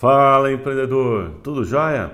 Fala 0.00 0.50
empreendedor, 0.50 1.32
tudo 1.42 1.62
jóia? 1.62 2.12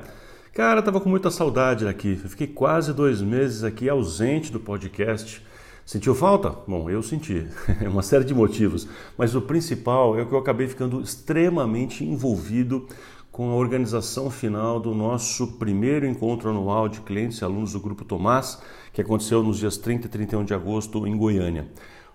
Cara, 0.52 0.82
tava 0.82 1.00
com 1.00 1.08
muita 1.08 1.30
saudade 1.30 1.86
aqui. 1.86 2.16
Fiquei 2.16 2.48
quase 2.48 2.92
dois 2.92 3.22
meses 3.22 3.62
aqui 3.62 3.88
ausente 3.88 4.50
do 4.50 4.58
podcast. 4.58 5.40
Sentiu 5.84 6.12
falta? 6.12 6.50
Bom, 6.66 6.90
eu 6.90 7.00
senti. 7.00 7.46
É 7.80 7.86
uma 7.88 8.02
série 8.02 8.24
de 8.24 8.34
motivos. 8.34 8.88
Mas 9.16 9.36
o 9.36 9.40
principal 9.40 10.18
é 10.18 10.24
que 10.24 10.32
eu 10.32 10.38
acabei 10.38 10.66
ficando 10.66 11.00
extremamente 11.00 12.04
envolvido 12.04 12.88
com 13.30 13.50
a 13.50 13.54
organização 13.54 14.32
final 14.32 14.80
do 14.80 14.92
nosso 14.92 15.52
primeiro 15.56 16.08
encontro 16.08 16.50
anual 16.50 16.88
de 16.88 17.00
clientes 17.02 17.38
e 17.38 17.44
alunos 17.44 17.74
do 17.74 17.78
Grupo 17.78 18.04
Tomás, 18.04 18.60
que 18.92 19.00
aconteceu 19.00 19.44
nos 19.44 19.58
dias 19.58 19.76
30 19.76 20.08
e 20.08 20.10
31 20.10 20.44
de 20.44 20.54
agosto 20.54 21.06
em 21.06 21.16
Goiânia. 21.16 21.68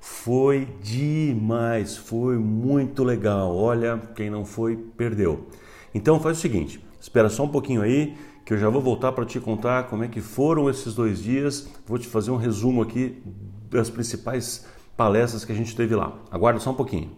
Foi 0.03 0.67
demais, 0.81 1.95
foi 1.95 2.35
muito 2.35 3.03
legal. 3.03 3.55
Olha, 3.55 4.01
quem 4.15 4.31
não 4.31 4.43
foi, 4.43 4.75
perdeu. 4.75 5.47
Então 5.93 6.19
faz 6.19 6.39
o 6.39 6.41
seguinte, 6.41 6.83
espera 6.99 7.29
só 7.29 7.43
um 7.43 7.47
pouquinho 7.47 7.83
aí, 7.83 8.17
que 8.43 8.51
eu 8.51 8.57
já 8.57 8.67
vou 8.67 8.81
voltar 8.81 9.11
para 9.11 9.25
te 9.25 9.39
contar 9.39 9.83
como 9.83 10.03
é 10.03 10.07
que 10.07 10.19
foram 10.19 10.67
esses 10.67 10.95
dois 10.95 11.21
dias. 11.21 11.69
Vou 11.85 11.99
te 11.99 12.07
fazer 12.07 12.31
um 12.31 12.35
resumo 12.35 12.81
aqui 12.81 13.21
das 13.69 13.91
principais 13.91 14.65
palestras 14.97 15.45
que 15.45 15.51
a 15.51 15.55
gente 15.55 15.75
teve 15.75 15.95
lá. 15.95 16.17
Aguarda 16.31 16.59
só 16.59 16.71
um 16.71 16.75
pouquinho. 16.75 17.11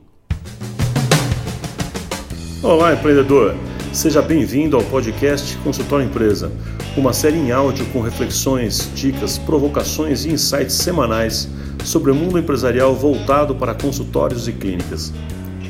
Olá, 2.61 2.93
empreendedor! 2.93 3.55
Seja 3.93 4.23
bem-vindo 4.23 4.75
ao 4.75 4.81
podcast 4.81 5.55
Consultório 5.57 6.07
Empresa, 6.07 6.51
uma 6.97 7.13
série 7.13 7.37
em 7.37 7.51
áudio 7.51 7.85
com 7.93 8.01
reflexões, 8.01 8.89
dicas, 8.95 9.37
provocações 9.37 10.25
e 10.25 10.31
insights 10.31 10.73
semanais 10.73 11.47
sobre 11.85 12.09
o 12.09 12.15
mundo 12.15 12.39
empresarial 12.39 12.95
voltado 12.95 13.53
para 13.53 13.75
consultórios 13.75 14.47
e 14.47 14.51
clínicas. 14.51 15.13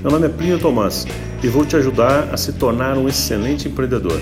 Meu 0.02 0.10
nome 0.10 0.28
é 0.28 0.30
Plínio 0.30 0.58
Tomás 0.58 1.06
e 1.44 1.50
vou 1.50 1.66
te 1.66 1.76
ajudar 1.76 2.34
a 2.34 2.38
se 2.38 2.54
tornar 2.54 2.98
um 2.98 3.10
excelente 3.10 3.68
empreendedor. 3.68 4.20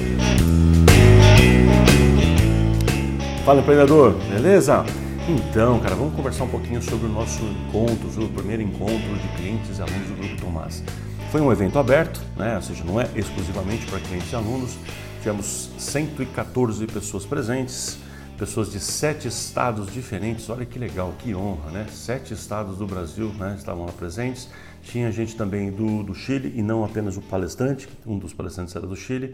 Fala 3.46 3.62
empreendedor, 3.62 4.16
beleza? 4.34 4.84
Então, 5.30 5.80
cara, 5.80 5.94
vamos 5.94 6.16
conversar 6.16 6.46
um 6.46 6.50
pouquinho 6.50 6.82
sobre 6.82 7.06
o 7.06 7.10
nosso 7.10 7.44
encontro, 7.44 8.10
sobre 8.10 8.26
o 8.26 8.30
primeiro 8.30 8.64
encontro 8.64 8.98
de 8.98 9.28
clientes 9.38 9.78
e 9.78 9.82
alunos 9.82 10.08
do 10.08 10.16
Grupo 10.16 10.42
Tomás. 10.42 10.84
Foi 11.32 11.40
um 11.40 11.50
evento 11.50 11.80
aberto, 11.80 12.20
né? 12.36 12.58
ou 12.58 12.62
seja, 12.62 12.84
não 12.84 13.00
é 13.00 13.10
exclusivamente 13.16 13.86
para 13.86 14.02
clientes 14.02 14.30
e 14.34 14.36
alunos. 14.36 14.78
Tivemos 15.20 15.70
114 15.78 16.86
pessoas 16.88 17.26
presentes, 17.26 17.98
pessoas 18.38 18.70
de 18.70 18.82
sete 18.82 19.30
estados 19.30 19.90
diferentes. 19.94 20.50
Olha 20.50 20.66
que 20.66 20.78
legal, 20.78 21.14
que 21.20 21.34
honra, 21.34 21.72
né? 21.72 21.88
Sete 21.90 22.34
estados 22.34 22.78
do 22.78 22.86
Brasil 22.86 23.30
né, 23.40 23.56
estavam 23.58 23.86
lá 23.86 23.94
presentes. 23.94 24.50
Tinha 24.84 25.10
gente 25.10 25.38
também 25.38 25.72
do, 25.72 26.04
do 26.04 26.14
Chile 26.14 26.52
e 26.54 26.62
não 26.62 26.84
apenas 26.84 27.16
o 27.16 27.22
palestrante, 27.22 27.88
um 28.06 28.20
dos 28.20 28.34
palestrantes 28.34 28.76
era 28.76 28.86
do 28.86 28.98
Chile. 28.98 29.34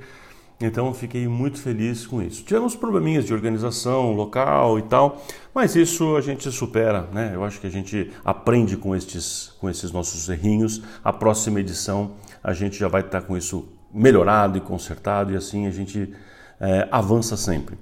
Então 0.60 0.92
fiquei 0.92 1.28
muito 1.28 1.62
feliz 1.62 2.08
com 2.08 2.22
isso. 2.22 2.44
Tivemos 2.44 2.76
probleminhas 2.76 3.26
de 3.26 3.34
organização 3.34 4.14
local 4.14 4.80
e 4.80 4.82
tal, 4.82 5.22
mas 5.54 5.76
isso 5.76 6.16
a 6.16 6.22
gente 6.22 6.52
supera, 6.52 7.08
né? 7.14 7.32
Eu 7.36 7.44
acho 7.44 7.62
que 7.62 7.68
a 7.68 7.70
gente 7.70 8.12
aprende 8.26 8.76
com 8.76 8.96
estes, 8.96 9.54
com 9.60 9.70
esses 9.70 9.92
nossos 9.92 10.28
errinhos. 10.30 10.82
A 11.04 11.14
próxima 11.14 11.60
edição 11.60 12.14
a 12.44 12.54
gente 12.54 12.78
já 12.78 12.88
vai 12.88 13.02
estar 13.02 13.22
com 13.22 13.38
isso 13.38 13.68
melhorado 13.94 14.58
e 14.58 14.62
consertado 14.62 15.32
e 15.32 15.36
assim 15.36 15.68
a 15.68 15.72
gente 15.72 16.12
é, 16.60 16.88
avança 16.92 17.38
sempre. 17.38 17.78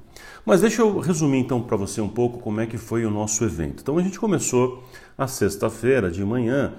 Mas 0.45 0.61
deixa 0.61 0.81
eu 0.81 0.99
resumir 0.99 1.39
então 1.39 1.61
para 1.61 1.77
você 1.77 2.01
um 2.01 2.09
pouco 2.09 2.39
como 2.39 2.59
é 2.59 2.67
que 2.67 2.77
foi 2.77 3.05
o 3.05 3.09
nosso 3.09 3.43
evento. 3.45 3.81
Então 3.81 3.97
a 3.97 4.01
gente 4.01 4.19
começou 4.19 4.83
a 5.17 5.27
sexta-feira 5.27 6.11
de 6.11 6.23
manhã 6.23 6.73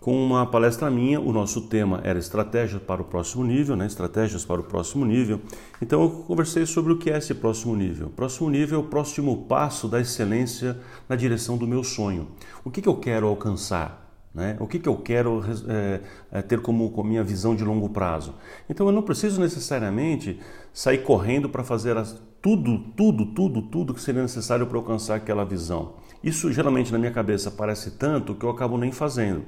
com 0.00 0.16
uma 0.24 0.46
palestra 0.46 0.90
minha. 0.90 1.20
O 1.20 1.32
nosso 1.32 1.60
tema 1.62 2.00
era 2.02 2.18
estratégia 2.18 2.80
para 2.80 3.02
o 3.02 3.04
próximo 3.04 3.44
nível, 3.44 3.76
né? 3.76 3.86
estratégias 3.86 4.44
para 4.44 4.60
o 4.60 4.64
próximo 4.64 5.04
nível. 5.04 5.40
Então 5.80 6.02
eu 6.02 6.10
conversei 6.10 6.64
sobre 6.64 6.92
o 6.92 6.98
que 6.98 7.10
é 7.10 7.18
esse 7.18 7.34
próximo 7.34 7.76
nível. 7.76 8.08
Próximo 8.08 8.48
nível 8.48 8.80
é 8.80 8.82
o 8.82 8.86
próximo 8.86 9.44
passo 9.44 9.86
da 9.86 10.00
excelência 10.00 10.78
na 11.08 11.14
direção 11.14 11.56
do 11.56 11.66
meu 11.66 11.84
sonho. 11.84 12.28
O 12.64 12.70
que, 12.70 12.80
que 12.80 12.88
eu 12.88 12.96
quero 12.96 13.26
alcançar? 13.26 13.99
Né? 14.32 14.56
O 14.60 14.66
que, 14.66 14.78
que 14.78 14.88
eu 14.88 14.96
quero 14.96 15.42
é, 15.68 16.00
é, 16.30 16.42
ter 16.42 16.60
como, 16.60 16.92
minha 17.02 17.24
visão 17.24 17.54
de 17.54 17.64
longo 17.64 17.88
prazo? 17.88 18.34
Então 18.68 18.86
eu 18.86 18.92
não 18.92 19.02
preciso 19.02 19.40
necessariamente 19.40 20.38
sair 20.72 20.98
correndo 20.98 21.48
para 21.48 21.64
fazer 21.64 21.96
as, 21.96 22.16
tudo, 22.40 22.78
tudo, 22.96 23.26
tudo, 23.26 23.62
tudo 23.62 23.92
que 23.92 24.00
seria 24.00 24.22
necessário 24.22 24.66
para 24.66 24.78
alcançar 24.78 25.16
aquela 25.16 25.44
visão. 25.44 25.94
Isso 26.22 26.52
geralmente 26.52 26.92
na 26.92 26.98
minha 26.98 27.10
cabeça 27.10 27.50
parece 27.50 27.92
tanto 27.92 28.34
que 28.34 28.44
eu 28.44 28.50
acabo 28.50 28.78
nem 28.78 28.92
fazendo. 28.92 29.42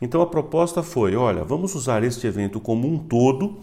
Então 0.00 0.20
a 0.20 0.26
proposta 0.26 0.82
foi: 0.82 1.14
olha, 1.14 1.44
vamos 1.44 1.74
usar 1.74 2.02
este 2.02 2.26
evento 2.26 2.58
como 2.58 2.88
um 2.88 2.98
todo 2.98 3.58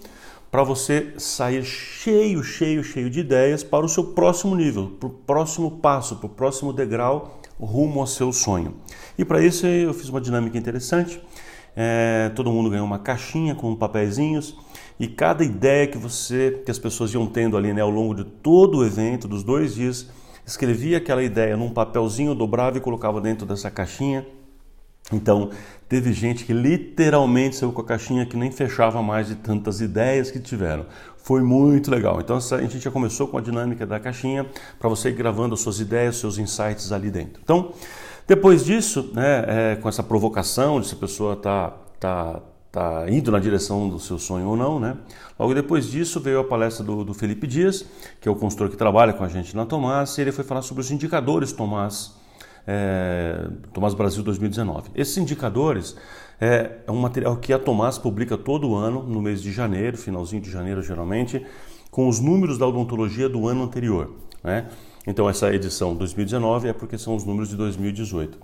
para 0.50 0.64
você 0.64 1.14
sair 1.18 1.64
cheio, 1.66 2.44
cheio, 2.44 2.84
cheio 2.84 3.10
de 3.10 3.20
ideias 3.20 3.64
para 3.64 3.86
o 3.86 3.90
seu 3.90 4.14
próximo 4.14 4.56
nível, 4.56 4.92
para 5.00 5.08
o 5.08 5.12
próximo 5.12 5.80
passo, 5.80 6.16
para 6.18 6.28
o 6.28 6.30
próximo 6.30 6.72
degrau 6.72 7.40
rumo 7.64 8.00
ao 8.00 8.08
seu 8.08 8.32
sonho. 8.32 8.76
E 9.18 9.26
para 9.26 9.44
isso 9.44 9.66
eu 9.66 9.94
fiz 9.94 10.10
uma 10.10 10.22
dinâmica 10.22 10.58
interessante. 10.58 11.22
É, 11.76 12.32
todo 12.36 12.52
mundo 12.52 12.70
ganhou 12.70 12.86
uma 12.86 13.00
caixinha 13.00 13.56
com 13.56 13.76
papeizinhos 13.76 14.56
e 15.00 15.08
cada 15.08 15.44
ideia 15.44 15.88
que 15.88 15.98
você, 15.98 16.62
que 16.64 16.70
as 16.70 16.78
pessoas 16.78 17.14
iam 17.14 17.26
tendo 17.26 17.58
ali 17.58 17.74
né, 17.74 17.82
ao 17.82 17.90
longo 17.90 18.14
de 18.14 18.24
todo 18.24 18.80
o 18.80 18.86
evento, 18.86 19.28
dos 19.28 19.44
dois 19.44 19.76
dias, 19.76 20.10
escrevia 20.46 20.98
aquela 20.98 21.24
ideia 21.24 21.58
num 21.58 21.72
papelzinho, 21.72 22.36
dobrava 22.36 22.78
e 22.78 22.82
colocava 22.82 23.20
dentro 23.20 23.46
dessa 23.46 23.72
caixinha. 23.72 24.26
Então, 25.12 25.50
teve 25.90 26.14
gente 26.14 26.46
que 26.46 26.54
literalmente 26.54 27.56
saiu 27.56 27.72
com 27.72 27.82
a 27.82 27.86
caixinha 27.86 28.26
que 28.26 28.38
nem 28.38 28.52
fechava 28.52 29.02
mais 29.02 29.28
de 29.28 29.36
tantas 29.36 29.82
ideias 29.82 30.32
que 30.32 30.40
tiveram. 30.40 30.86
Foi 31.18 31.42
muito 31.42 31.92
legal. 31.92 32.20
Então, 32.20 32.38
a 32.38 32.62
gente 32.62 32.80
já 32.80 32.92
começou 32.92 33.28
com 33.28 33.38
a 33.38 33.42
dinâmica 33.42 33.86
da 33.86 34.00
caixinha 34.00 34.46
para 34.80 34.90
você 34.90 35.10
ir 35.10 35.14
gravando 35.14 35.54
as 35.54 35.62
suas 35.62 35.80
ideias, 35.80 36.18
seus 36.18 36.38
insights 36.38 36.92
ali 36.92 37.10
dentro. 37.10 37.42
Então, 37.44 37.74
depois 38.28 38.64
disso, 38.64 39.12
né, 39.14 39.44
é, 39.48 39.76
com 39.76 39.90
essa 39.90 40.02
provocação 40.02 40.80
de 40.80 40.88
se 40.88 40.96
a 40.96 40.98
pessoa 40.98 41.34
está 41.34 41.74
tá, 42.00 42.42
tá 42.72 43.06
indo 43.10 43.32
na 43.32 43.40
direção 43.40 43.88
do 43.90 44.00
seu 44.00 44.18
sonho 44.18 44.48
ou 44.48 44.58
não, 44.58 44.80
né? 44.80 44.98
Logo 45.38 45.54
depois 45.54 45.90
disso 45.90 46.20
veio 46.20 46.40
a 46.40 46.44
palestra 46.44 46.86
do, 46.86 47.04
do 47.04 47.14
Felipe 47.14 47.48
Dias, 47.48 47.86
que 48.22 48.28
é 48.28 48.32
o 48.32 48.36
consultor 48.36 48.70
que 48.70 48.78
trabalha 48.78 49.14
com 49.14 49.24
a 49.24 49.28
gente 49.28 49.56
na 49.56 49.66
Tomás, 49.66 50.18
e 50.18 50.22
ele 50.22 50.32
foi 50.32 50.44
falar 50.44 50.62
sobre 50.62 50.82
os 50.82 50.92
indicadores 50.92 51.52
Tomás, 51.52 52.14
é, 52.68 53.48
Tomás 53.74 53.94
Brasil 53.94 54.24
2019. 54.24 54.92
Esses 54.96 55.18
indicadores 55.18 55.96
é, 56.40 56.80
é 56.86 56.92
um 56.92 56.98
material 56.98 57.38
que 57.38 57.54
a 57.54 57.60
Tomás 57.60 57.98
publica 57.98 58.38
todo 58.38 58.76
ano, 58.76 59.04
no 59.04 59.22
mês 59.22 59.42
de 59.42 59.52
janeiro, 59.52 59.98
finalzinho 59.98 60.42
de 60.42 60.52
janeiro 60.52 60.82
geralmente, 60.82 61.46
com 61.92 62.08
os 62.08 62.20
números 62.20 62.58
da 62.58 62.68
odontologia 62.68 63.30
do 63.30 63.48
ano 63.48 63.64
anterior, 63.64 64.14
né? 64.44 64.68
Então, 65.06 65.30
essa 65.30 65.54
edição 65.54 65.94
2019 65.96 66.70
é 66.70 66.74
porque 66.74 66.98
são 66.98 67.16
os 67.16 67.26
números 67.26 67.50
de 67.50 67.58
2018. 67.58 68.38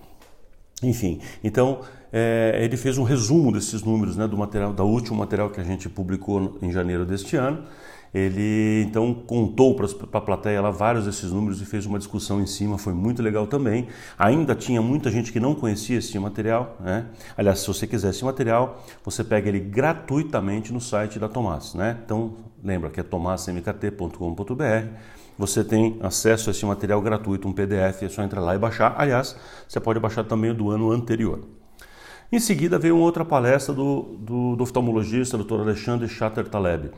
Enfim, 0.82 1.20
então 1.44 1.82
é, 2.12 2.58
ele 2.62 2.78
fez 2.78 2.98
um 2.98 3.04
resumo 3.04 3.52
desses 3.52 3.84
números, 3.84 4.16
né, 4.16 4.28
do 4.28 4.38
material, 4.38 4.74
da 4.74 4.84
último 4.84 5.18
material 5.18 5.50
que 5.50 5.60
a 5.60 5.64
gente 5.64 5.90
publicou 5.90 6.58
em 6.62 6.72
janeiro 6.72 7.06
deste 7.06 7.36
ano. 7.36 7.66
Ele 8.14 8.84
então 8.88 9.14
contou 9.14 9.76
para 9.76 9.88
a 10.14 10.22
plateia 10.22 10.62
lá 10.62 10.72
vários 10.72 11.06
desses 11.06 11.32
números 11.32 11.62
e 11.62 11.66
fez 11.66 11.86
uma 11.86 11.98
discussão 11.98 12.42
em 12.42 12.48
cima, 12.48 12.78
foi 12.78 12.94
muito 12.94 13.22
legal 13.22 13.48
também. 13.48 13.88
Ainda 14.18 14.56
tinha 14.56 14.82
muita 14.82 15.12
gente 15.12 15.32
que 15.32 15.40
não 15.40 15.54
conhecia 15.54 16.00
esse 16.00 16.18
material, 16.18 16.78
né? 16.80 17.06
Aliás, 17.38 17.60
se 17.60 17.68
você 17.68 17.86
quiser 17.86 18.10
esse 18.10 18.26
material, 18.26 18.84
você 19.04 19.24
pega 19.24 19.50
ele 19.50 19.60
gratuitamente 19.60 20.74
no 20.74 20.82
site 20.82 21.20
da 21.20 21.30
Tomás, 21.30 21.74
né? 21.74 21.98
Então, 22.04 22.34
lembra 22.64 22.90
que 22.90 23.00
é 23.00 23.04
tomasmkt.com.br 23.04 25.20
você 25.40 25.64
tem 25.64 25.98
acesso 26.02 26.50
a 26.50 26.52
esse 26.52 26.66
material 26.66 27.02
gratuito, 27.02 27.48
um 27.48 27.54
PDF, 27.54 28.04
é 28.04 28.10
só 28.10 28.22
entrar 28.22 28.42
lá 28.42 28.56
e 28.56 28.58
baixar. 28.58 28.94
Aliás, 28.98 29.38
você 29.66 29.80
pode 29.80 29.98
baixar 29.98 30.26
também 30.26 30.52
o 30.52 30.54
do 30.54 30.70
ano 30.70 30.92
anterior. 30.92 31.40
Em 32.30 32.42
seguida 32.42 32.78
veio 32.78 32.98
uma 32.98 33.06
outra 33.06 33.24
palestra 33.24 33.74
do, 33.74 34.18
do, 34.20 34.58
do 34.58 34.64
oftalmologista, 34.64 35.38
Dr. 35.38 35.62
Alexandre 35.62 36.10
Chatter 36.10 36.50
Taleb. 36.50 36.92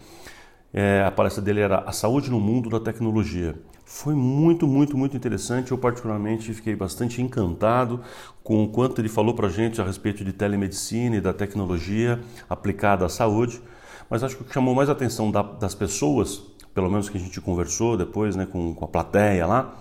É, 0.74 1.04
a 1.06 1.12
palestra 1.12 1.42
dele 1.44 1.60
era 1.60 1.80
A 1.80 1.92
Saúde 1.92 2.32
no 2.32 2.40
Mundo 2.40 2.70
da 2.70 2.80
Tecnologia. 2.80 3.56
Foi 3.84 4.16
muito, 4.16 4.66
muito, 4.66 4.98
muito 4.98 5.18
interessante. 5.18 5.72
Eu, 5.72 5.78
particularmente, 5.78 6.54
fiquei 6.54 6.76
bastante 6.76 7.22
encantado 7.22 8.02
com 8.44 8.64
o 8.64 8.70
quanto 8.70 9.02
ele 9.02 9.10
falou 9.10 9.34
para 9.34 9.48
a 9.48 9.52
gente 9.52 9.82
a 9.82 9.86
respeito 9.86 10.24
de 10.24 10.32
telemedicina 10.32 11.18
e 11.18 11.22
da 11.22 11.34
tecnologia 11.34 12.20
aplicada 12.50 13.06
à 13.06 13.10
saúde. 13.10 13.62
Mas 14.10 14.24
acho 14.24 14.38
que 14.38 14.44
o 14.44 14.46
que 14.46 14.54
chamou 14.54 14.74
mais 14.74 14.90
a 14.90 14.94
atenção 14.94 15.30
da, 15.30 15.42
das 15.42 15.76
pessoas 15.76 16.52
pelo 16.74 16.90
menos 16.90 17.10
que 17.10 17.18
a 17.18 17.22
gente 17.22 17.40
conversou 17.42 17.98
depois 17.98 18.36
né, 18.36 18.46
com, 18.46 18.74
com 18.74 18.86
a 18.86 18.88
plateia 18.88 19.46
lá, 19.46 19.76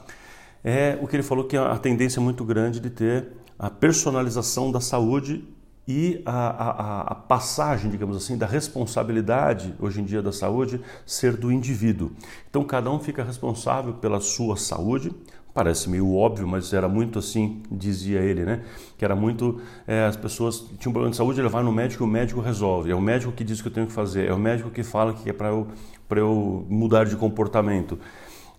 é 0.63 0.99
o 1.01 1.07
que 1.07 1.17
ele 1.17 1.23
falou 1.23 1.45
que 1.45 1.57
a 1.57 1.77
tendência 1.79 2.21
é 2.21 2.23
muito 2.23 2.45
grande 2.45 2.81
de 2.81 2.91
ter 2.91 3.29
a 3.59 3.71
personalização 3.71 4.71
da 4.71 4.81
saúde 4.81 5.45
e 5.91 6.23
a, 6.25 6.33
a, 6.33 7.01
a, 7.01 7.15
passagem, 7.17 7.91
digamos 7.91 8.17
assim, 8.17 8.39
da 8.39 8.47
responsabilidade 8.47 9.75
hoje 9.81 10.01
em 10.01 10.05
dia 10.05 10.23
da 10.23 10.31
saúde 10.31 10.81
ser 11.05 11.37
do 11.37 11.51
indivíduo. 11.51 12.13
Então 12.49 12.63
cada 12.63 12.89
um 12.93 13.01
fica 13.01 13.25
responsável 13.25 13.95
pela 13.95 14.21
sua 14.21 14.57
saúde, 14.57 15.13
Parece 15.53 15.91
meio 15.91 16.15
óbvio, 16.15 16.47
mas 16.47 16.73
era 16.73 16.89
muito 16.89 17.19
assim, 17.19 17.61
dizia 17.69 18.21
ele, 18.21 18.45
né? 18.45 18.63
Que 18.97 19.05
era 19.05 19.17
muito. 19.17 19.61
É, 19.85 20.05
as 20.05 20.15
pessoas 20.15 20.61
tinham 20.79 20.91
um 20.91 20.93
problema 20.93 21.11
de 21.11 21.17
saúde, 21.17 21.41
ele 21.41 21.49
vai 21.49 21.65
no 21.65 21.73
médico 21.73 22.05
e 22.05 22.07
o 22.07 22.09
médico 22.09 22.41
resolve. 22.41 22.93
É 22.93 22.95
o 22.95 23.01
médico 23.01 23.33
que 23.33 23.43
diz 23.43 23.59
o 23.59 23.63
que 23.63 23.69
eu 23.69 23.73
tenho 23.73 23.89
que 23.89 23.93
fazer, 23.93 24.29
é 24.29 24.33
o 24.33 24.39
médico 24.39 24.71
que 24.71 24.85
fala 24.85 25.13
que 25.13 25.29
é 25.29 25.33
para 25.33 25.49
eu, 25.49 25.67
eu 26.09 26.65
mudar 26.69 27.05
de 27.05 27.17
comportamento. 27.17 27.99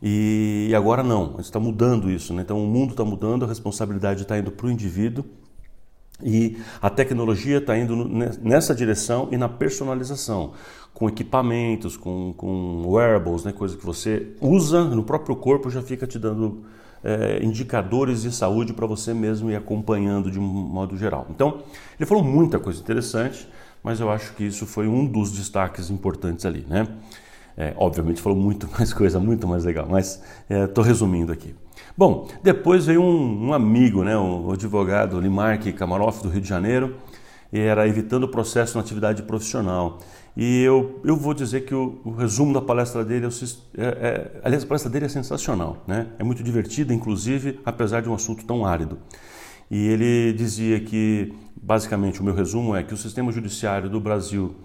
E, 0.04 0.74
agora 0.76 1.02
não, 1.02 1.40
está 1.40 1.62
mudando 1.62 2.12
isso, 2.12 2.34
né? 2.34 2.42
Então 2.42 2.62
o 2.62 2.68
mundo 2.68 2.92
está 2.92 3.06
mudando, 3.06 3.46
a 3.46 3.48
responsabilidade 3.48 4.24
está 4.24 4.38
indo 4.38 4.52
para 4.52 4.68
o 4.68 4.70
indivíduo 4.70 5.24
e 6.24 6.58
a 6.82 6.90
tecnologia 6.90 7.58
está 7.58 7.78
indo 7.78 7.96
nessa 8.42 8.74
direção 8.76 9.28
e 9.32 9.38
na 9.38 9.50
personalização, 9.50 10.54
com 10.94 11.08
equipamentos, 11.08 11.98
com, 11.98 12.34
com 12.36 12.84
wearables, 12.86 13.44
né? 13.44 13.52
coisa 13.52 13.78
que 13.78 13.86
você 13.86 14.28
usa 14.40 14.84
no 14.84 15.04
próprio 15.04 15.36
corpo 15.36 15.70
já 15.70 15.82
fica 15.82 16.06
te 16.06 16.20
dando 16.20 16.64
é, 17.04 17.44
indicadores 17.44 18.22
de 18.22 18.32
saúde 18.32 18.74
para 18.74 18.86
você 18.86 19.14
mesmo 19.14 19.50
ir 19.50 19.56
acompanhando 19.56 20.30
de 20.30 20.40
um 20.40 20.44
modo 20.44 20.98
geral. 20.98 21.28
Então, 21.30 21.64
ele 22.00 22.06
falou 22.06 22.24
muita 22.24 22.60
coisa 22.60 22.80
interessante, 22.80 23.48
mas 23.84 24.00
eu 24.00 24.10
acho 24.12 24.34
que 24.34 24.44
isso 24.44 24.66
foi 24.66 24.88
um 24.88 25.06
dos 25.06 25.32
destaques 25.32 25.90
importantes 25.90 26.46
ali, 26.46 26.66
né? 26.68 26.88
É, 27.58 27.74
obviamente 27.78 28.22
falou 28.22 28.38
muito 28.38 28.70
mais 28.78 28.94
coisa, 28.94 29.20
muito 29.20 29.48
mais 29.48 29.64
legal, 29.64 29.88
mas 29.90 30.22
estou 30.50 30.84
é, 30.84 30.88
resumindo 30.88 31.32
aqui. 31.32 31.56
Bom, 31.98 32.28
depois 32.42 32.86
veio 32.86 33.02
um, 33.02 33.48
um 33.48 33.54
amigo, 33.54 34.04
né, 34.04 34.18
o 34.18 34.52
advogado 34.52 35.20
Limark 35.20 35.72
Kamaroff 35.74 36.24
do 36.24 36.30
Rio 36.30 36.42
de 36.42 36.48
Janeiro, 36.48 36.96
e 37.52 37.60
era 37.60 37.88
evitando 37.88 38.24
o 38.24 38.28
processo 38.28 38.78
na 38.78 38.84
atividade 38.84 39.24
profissional. 39.24 40.00
E 40.36 40.62
eu, 40.64 41.02
eu 41.04 41.18
vou 41.18 41.34
dizer 41.34 41.66
que 41.66 41.76
o, 41.76 42.00
o 42.06 42.12
resumo 42.12 42.54
da 42.54 42.62
palestra 42.62 43.04
dele, 43.04 43.28
é, 43.78 43.84
é, 43.84 44.42
aliás, 44.44 44.64
a 44.64 44.68
palestra 44.68 44.90
dele 44.90 45.06
é 45.06 45.10
sensacional, 45.10 45.84
né? 45.86 46.08
é 46.18 46.24
muito 46.24 46.42
divertida, 46.42 46.94
inclusive, 46.94 47.60
apesar 47.66 48.02
de 48.02 48.10
um 48.10 48.14
assunto 48.14 48.46
tão 48.46 48.66
árido. 48.66 48.98
E 49.70 49.88
ele 49.88 50.34
dizia 50.34 50.80
que, 50.80 51.34
basicamente, 51.62 52.22
o 52.22 52.24
meu 52.24 52.34
resumo 52.34 52.76
é 52.76 52.84
que 52.84 52.94
o 52.94 52.98
sistema 52.98 53.32
judiciário 53.32 53.90
do 53.90 54.00
Brasil 54.00 54.56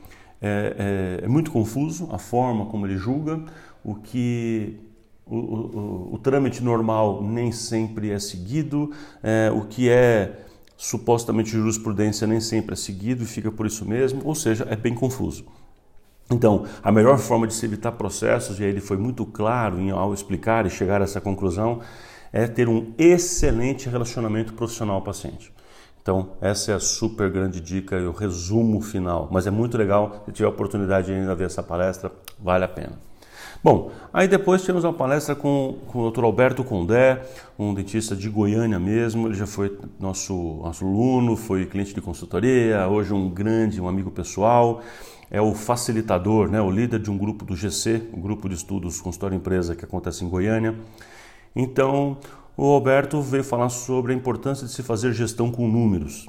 é, 0.40 1.18
é, 1.22 1.24
é 1.24 1.28
muito 1.28 1.50
confuso 1.50 2.08
a 2.12 2.18
forma 2.18 2.66
como 2.66 2.86
ele 2.86 2.96
julga, 2.96 3.40
o 3.84 3.94
que 3.94 4.80
o, 5.26 5.36
o, 5.36 6.14
o 6.14 6.18
trâmite 6.18 6.62
normal 6.62 7.22
nem 7.22 7.50
sempre 7.50 8.10
é 8.10 8.18
seguido, 8.18 8.92
é, 9.22 9.50
o 9.52 9.62
que 9.62 9.90
é 9.90 10.46
supostamente 10.76 11.50
jurisprudência 11.50 12.26
nem 12.26 12.40
sempre 12.40 12.74
é 12.74 12.76
seguido 12.76 13.24
e 13.24 13.26
fica 13.26 13.50
por 13.50 13.66
isso 13.66 13.84
mesmo, 13.84 14.22
ou 14.24 14.34
seja, 14.34 14.66
é 14.70 14.76
bem 14.76 14.94
confuso. 14.94 15.44
Então, 16.30 16.64
a 16.82 16.90
melhor 16.90 17.18
forma 17.18 17.46
de 17.46 17.54
se 17.54 17.64
evitar 17.64 17.92
processos, 17.92 18.58
e 18.58 18.64
ele 18.64 18.80
foi 18.80 18.96
muito 18.96 19.24
claro 19.24 19.80
em, 19.80 19.90
ao 19.90 20.12
explicar 20.12 20.66
e 20.66 20.70
chegar 20.70 21.00
a 21.00 21.04
essa 21.04 21.20
conclusão, 21.20 21.80
é 22.32 22.46
ter 22.46 22.68
um 22.68 22.92
excelente 22.98 23.88
relacionamento 23.88 24.52
profissional-paciente. 24.52 25.52
Então, 26.02 26.30
essa 26.40 26.72
é 26.72 26.74
a 26.74 26.80
super 26.80 27.30
grande 27.30 27.60
dica 27.60 27.96
e 27.96 28.06
o 28.06 28.12
resumo 28.12 28.80
final. 28.80 29.28
Mas 29.30 29.46
é 29.46 29.50
muito 29.50 29.76
legal, 29.76 30.22
se 30.26 30.32
tiver 30.32 30.46
a 30.46 30.50
oportunidade 30.50 31.06
de 31.06 31.12
ainda 31.12 31.34
ver 31.34 31.44
essa 31.46 31.62
palestra, 31.62 32.12
vale 32.38 32.64
a 32.64 32.68
pena. 32.68 32.92
Bom, 33.62 33.90
aí 34.12 34.28
depois 34.28 34.60
tivemos 34.60 34.84
uma 34.84 34.92
palestra 34.92 35.34
com, 35.34 35.78
com 35.86 36.00
o 36.00 36.10
Dr. 36.10 36.24
Alberto 36.24 36.62
Condé, 36.62 37.22
um 37.58 37.74
dentista 37.74 38.14
de 38.14 38.28
Goiânia 38.28 38.78
mesmo. 38.78 39.26
Ele 39.28 39.34
já 39.34 39.46
foi 39.46 39.76
nosso, 39.98 40.60
nosso 40.62 40.84
aluno, 40.84 41.36
foi 41.36 41.66
cliente 41.66 41.94
de 41.94 42.00
consultoria, 42.00 42.86
hoje 42.88 43.12
um 43.12 43.28
grande, 43.28 43.80
um 43.80 43.88
amigo 43.88 44.10
pessoal. 44.10 44.82
É 45.30 45.40
o 45.40 45.54
facilitador, 45.54 46.48
né, 46.48 46.60
o 46.60 46.70
líder 46.70 47.00
de 47.00 47.10
um 47.10 47.18
grupo 47.18 47.44
do 47.44 47.56
GC, 47.56 48.10
o 48.12 48.20
grupo 48.20 48.48
de 48.48 48.54
estudos 48.54 49.00
consultório 49.00 49.36
empresa 49.36 49.74
que 49.74 49.84
acontece 49.84 50.24
em 50.24 50.28
Goiânia. 50.28 50.76
Então, 51.54 52.18
o 52.56 52.64
Alberto 52.66 53.20
veio 53.20 53.42
falar 53.42 53.68
sobre 53.68 54.12
a 54.12 54.16
importância 54.16 54.66
de 54.66 54.72
se 54.72 54.82
fazer 54.82 55.12
gestão 55.12 55.50
com 55.50 55.66
números. 55.66 56.28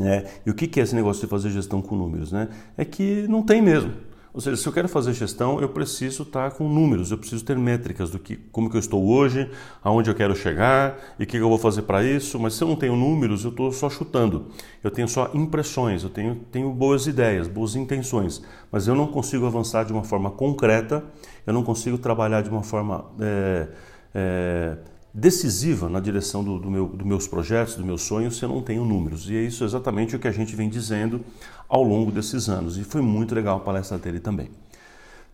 É, 0.00 0.26
e 0.44 0.50
o 0.50 0.54
que 0.54 0.80
é 0.80 0.82
esse 0.82 0.94
negócio 0.94 1.22
de 1.22 1.28
fazer 1.28 1.50
gestão 1.50 1.80
com 1.80 1.94
números? 1.94 2.32
Né? 2.32 2.48
É 2.76 2.84
que 2.84 3.26
não 3.28 3.42
tem 3.42 3.62
mesmo. 3.62 3.92
Ou 4.32 4.40
seja, 4.40 4.56
se 4.56 4.66
eu 4.66 4.72
quero 4.72 4.88
fazer 4.88 5.12
gestão, 5.12 5.60
eu 5.60 5.68
preciso 5.68 6.22
estar 6.22 6.52
com 6.52 6.68
números, 6.68 7.10
eu 7.10 7.18
preciso 7.18 7.44
ter 7.44 7.58
métricas 7.58 8.10
do 8.10 8.18
que, 8.18 8.36
como 8.36 8.70
que 8.70 8.76
eu 8.76 8.80
estou 8.80 9.04
hoje, 9.04 9.50
aonde 9.82 10.08
eu 10.08 10.14
quero 10.14 10.36
chegar 10.36 10.96
e 11.18 11.24
o 11.24 11.26
que 11.26 11.36
eu 11.36 11.48
vou 11.48 11.58
fazer 11.58 11.82
para 11.82 12.04
isso. 12.04 12.38
Mas 12.38 12.54
se 12.54 12.62
eu 12.62 12.68
não 12.68 12.76
tenho 12.76 12.94
números, 12.94 13.44
eu 13.44 13.50
estou 13.50 13.72
só 13.72 13.90
chutando. 13.90 14.46
Eu 14.84 14.90
tenho 14.90 15.08
só 15.08 15.30
impressões, 15.34 16.04
eu 16.04 16.10
tenho, 16.10 16.36
tenho 16.52 16.70
boas 16.72 17.08
ideias, 17.08 17.48
boas 17.48 17.74
intenções, 17.74 18.40
mas 18.70 18.86
eu 18.86 18.94
não 18.94 19.08
consigo 19.08 19.46
avançar 19.46 19.84
de 19.84 19.92
uma 19.92 20.04
forma 20.04 20.30
concreta, 20.30 21.04
eu 21.44 21.52
não 21.52 21.64
consigo 21.64 21.98
trabalhar 21.98 22.42
de 22.42 22.50
uma 22.50 22.62
forma 22.62 23.06
é, 23.20 23.68
é, 24.14 24.78
decisiva 25.12 25.88
na 25.88 25.98
direção 25.98 26.44
do, 26.44 26.58
do 26.58 26.70
meu, 26.70 26.86
dos 26.86 27.06
meus 27.06 27.26
projetos, 27.26 27.74
dos 27.74 27.84
meus 27.84 28.02
sonhos, 28.02 28.38
se 28.38 28.44
eu 28.44 28.48
não 28.48 28.62
tenho 28.62 28.84
números. 28.84 29.28
E 29.28 29.36
é 29.36 29.42
isso 29.42 29.64
exatamente 29.64 30.14
o 30.14 30.18
que 30.18 30.28
a 30.28 30.32
gente 30.32 30.54
vem 30.54 30.68
dizendo 30.68 31.20
ao 31.70 31.82
longo 31.82 32.10
desses 32.10 32.48
anos. 32.48 32.76
E 32.76 32.84
foi 32.84 33.00
muito 33.00 33.34
legal 33.34 33.56
a 33.56 33.60
palestra 33.60 33.96
dele 33.96 34.18
também. 34.20 34.50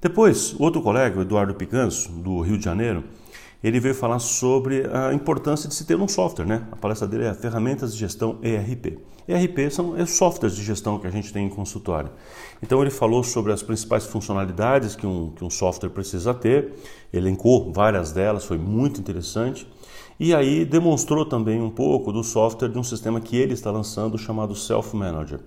Depois, 0.01 0.55
outro 0.61 0.83
colega, 0.83 1.19
o 1.19 1.23
Eduardo 1.23 1.55
Picanso, 1.55 2.13
do 2.13 2.41
Rio 2.43 2.59
de 2.59 2.65
Janeiro, 2.65 3.03
ele 3.65 3.81
veio 3.81 3.95
falar 3.95 4.19
sobre 4.19 4.87
a 4.93 5.13
importância 5.15 5.69
de 5.69 5.75
se 5.75 5.85
ter 5.87 5.97
um 5.97 6.07
software, 6.07 6.45
né? 6.45 6.67
A 6.71 6.77
palestra 6.77 7.09
dele 7.09 7.25
é 7.25 7.35
Ferramentas 7.35 7.95
de 7.95 7.99
Gestão 7.99 8.39
ERP. 8.43 8.99
ERP 9.27 9.71
são 9.73 9.97
é 9.97 10.07
softwares 10.07 10.55
de 10.55 10.63
gestão 10.63 11.01
que 11.01 11.07
a 11.07 11.11
gente 11.11 11.33
tem 11.33 11.47
em 11.47 11.49
consultório. 11.49 12.11
Então 12.63 12.81
ele 12.81 12.91
falou 12.91 13.25
sobre 13.25 13.53
as 13.53 13.63
principais 13.63 14.07
funcionalidades 14.07 14.95
que 14.95 15.07
um, 15.07 15.31
que 15.31 15.45
um 15.45 15.51
software 15.51 15.91
precisa 15.91 16.33
ter, 16.33 16.75
elencou 17.13 17.73
várias 17.73 18.13
delas, 18.13 18.45
foi 18.45 18.59
muito 18.59 19.01
interessante. 19.01 19.67
E 20.19 20.33
aí 20.33 20.65
demonstrou 20.65 21.27
também 21.27 21.61
um 21.61 21.71
pouco 21.71 22.13
do 22.13 22.23
software 22.23 22.69
de 22.69 22.79
um 22.79 22.85
sistema 22.85 23.21
que 23.21 23.37
ele 23.37 23.53
está 23.53 23.71
lançando 23.71 24.17
chamado 24.17 24.55
Self 24.55 24.95
Manager. 24.97 25.41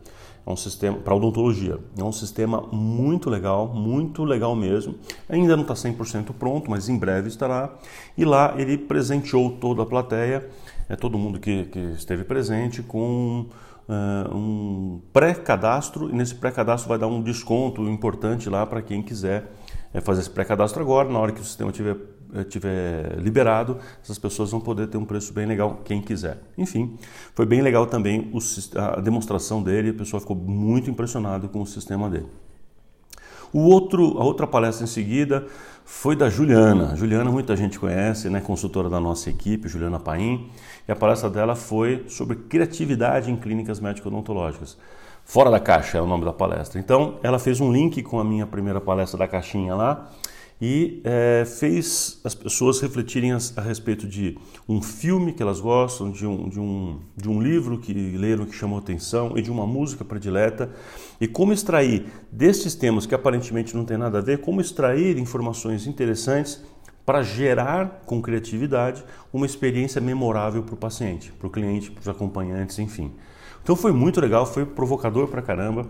É 0.45 0.51
um 0.51 0.56
sistema 0.56 0.97
para 0.97 1.13
odontologia. 1.13 1.77
É 1.97 2.03
um 2.03 2.12
sistema 2.12 2.62
muito 2.71 3.30
legal, 3.30 3.68
muito 3.68 4.24
legal 4.24 4.56
mesmo. 4.56 4.95
Ainda 5.27 5.56
não 5.56 5.63
está 5.63 5.74
100% 5.74 6.33
pronto, 6.33 6.69
mas 6.69 6.89
em 6.89 6.97
breve 6.97 7.27
estará. 7.27 7.74
E 8.18 8.25
lá 8.25 8.56
ele 8.57 8.77
presenteou 8.77 9.51
toda 9.51 9.83
a 9.83 9.86
plateia, 9.86 10.50
é, 10.88 10.95
todo 10.95 11.18
mundo 11.18 11.39
que, 11.39 11.65
que 11.65 11.80
esteve 11.80 12.24
presente, 12.24 12.81
com 12.81 13.45
uh, 13.88 14.36
um 14.36 15.01
pré-cadastro. 15.13 16.09
E 16.09 16.13
nesse 16.13 16.36
pré-cadastro 16.36 16.89
vai 16.89 16.97
dar 16.97 17.07
um 17.07 17.21
desconto 17.21 17.83
importante 17.89 18.50
lá 18.50 18.65
para 18.65 18.81
quem 18.81 19.01
quiser 19.01 19.51
é, 19.94 20.01
fazer 20.01 20.21
esse 20.21 20.30
pré-cadastro 20.30 20.81
agora. 20.81 21.09
Na 21.09 21.19
hora 21.19 21.31
que 21.31 21.42
o 21.42 21.44
sistema 21.44 21.71
tiver 21.71 21.97
tiver 22.49 23.17
liberado, 23.19 23.77
essas 24.03 24.17
pessoas 24.17 24.51
vão 24.51 24.59
poder 24.59 24.87
ter 24.87 24.97
um 24.97 25.05
preço 25.05 25.33
bem 25.33 25.45
legal, 25.45 25.81
quem 25.83 26.01
quiser. 26.01 26.37
Enfim, 26.57 26.97
foi 27.33 27.45
bem 27.45 27.61
legal 27.61 27.87
também 27.87 28.31
a 28.75 28.99
demonstração 28.99 29.61
dele, 29.63 29.89
a 29.89 29.93
pessoa 29.93 30.19
ficou 30.19 30.35
muito 30.35 30.89
impressionada 30.89 31.47
com 31.47 31.61
o 31.61 31.65
sistema 31.65 32.09
dele. 32.09 32.27
O 33.51 33.61
outro, 33.61 34.19
a 34.19 34.23
outra 34.23 34.45
palestra 34.45 34.83
em 34.83 34.87
seguida 34.87 35.47
foi 35.83 36.15
da 36.15 36.30
Juliana. 36.30 36.95
Juliana 36.95 37.31
muita 37.31 37.56
gente 37.56 37.80
conhece, 37.80 38.30
né, 38.30 38.39
consultora 38.39 38.89
da 38.89 38.99
nossa 38.99 39.30
equipe, 39.30 39.68
Juliana 39.68 39.99
Paim, 39.99 40.51
e 40.87 40.92
a 40.92 40.95
palestra 40.95 41.31
dela 41.31 41.56
foi 41.56 42.06
sobre 42.07 42.35
criatividade 42.35 43.31
em 43.31 43.35
clínicas 43.35 43.80
médico-odontológicas. 43.80 44.77
Fora 45.25 45.49
da 45.49 45.59
caixa 45.59 45.97
é 45.97 46.01
o 46.01 46.06
nome 46.06 46.25
da 46.25 46.33
palestra. 46.33 46.80
Então, 46.80 47.19
ela 47.23 47.39
fez 47.39 47.59
um 47.59 47.71
link 47.71 48.01
com 48.04 48.19
a 48.19 48.23
minha 48.23 48.45
primeira 48.45 48.80
palestra 48.80 49.18
da 49.18 49.27
caixinha 49.27 49.73
lá, 49.73 50.09
e 50.61 51.01
é, 51.06 51.45
fez 51.45 52.19
as 52.23 52.35
pessoas 52.35 52.81
refletirem 52.81 53.31
a, 53.31 53.61
respeito 53.61 54.06
de 54.06 54.37
um 54.68 54.81
filme 54.81 55.31
que 55.31 55.42
elas 55.42 55.59
gostam, 55.59 56.11
de 56.11 56.28
um, 56.28 56.49
de, 56.49 56.59
um, 56.59 56.99
de 57.16 57.30
um 57.30 57.42
livro 57.42 57.78
que 57.80 57.94
leram 57.94 58.45
que 58.45 58.56
chamou 58.56 58.78
atenção 58.78 59.37
e 59.37 59.42
de 59.42 59.49
uma 59.49 59.66
música 59.66 60.04
predileta 60.04 60.69
e 61.19 61.28
como 61.28 61.54
extrair 61.54 62.07
destes 62.31 62.75
temas 62.75 63.06
que 63.06 63.16
aparentemente 63.16 63.75
não 63.75 63.85
tem 63.85 63.97
nada 63.97 64.18
a 64.18 64.21
ver, 64.21 64.39
como 64.39 64.59
extrair 64.59 65.18
informações 65.18 65.87
interessantes 65.87 66.61
para 67.06 67.23
gerar 67.23 68.01
com 68.06 68.21
criatividade 68.21 69.04
uma 69.33 69.45
experiência 69.45 69.99
memorável 69.99 70.61
para 70.61 70.75
o 70.75 70.78
paciente, 70.78 71.31
para 71.31 71.47
o 71.47 71.49
cliente, 71.49 71.89
para 71.89 72.01
os 72.01 72.07
acompanhantes, 72.07 72.78
enfim. 72.80 73.13
Então 73.63 73.75
foi 73.75 73.92
muito 73.92 74.19
legal, 74.21 74.45
foi 74.45 74.66
provocador 74.66 75.28
para 75.28 75.42
caramba. 75.42 75.87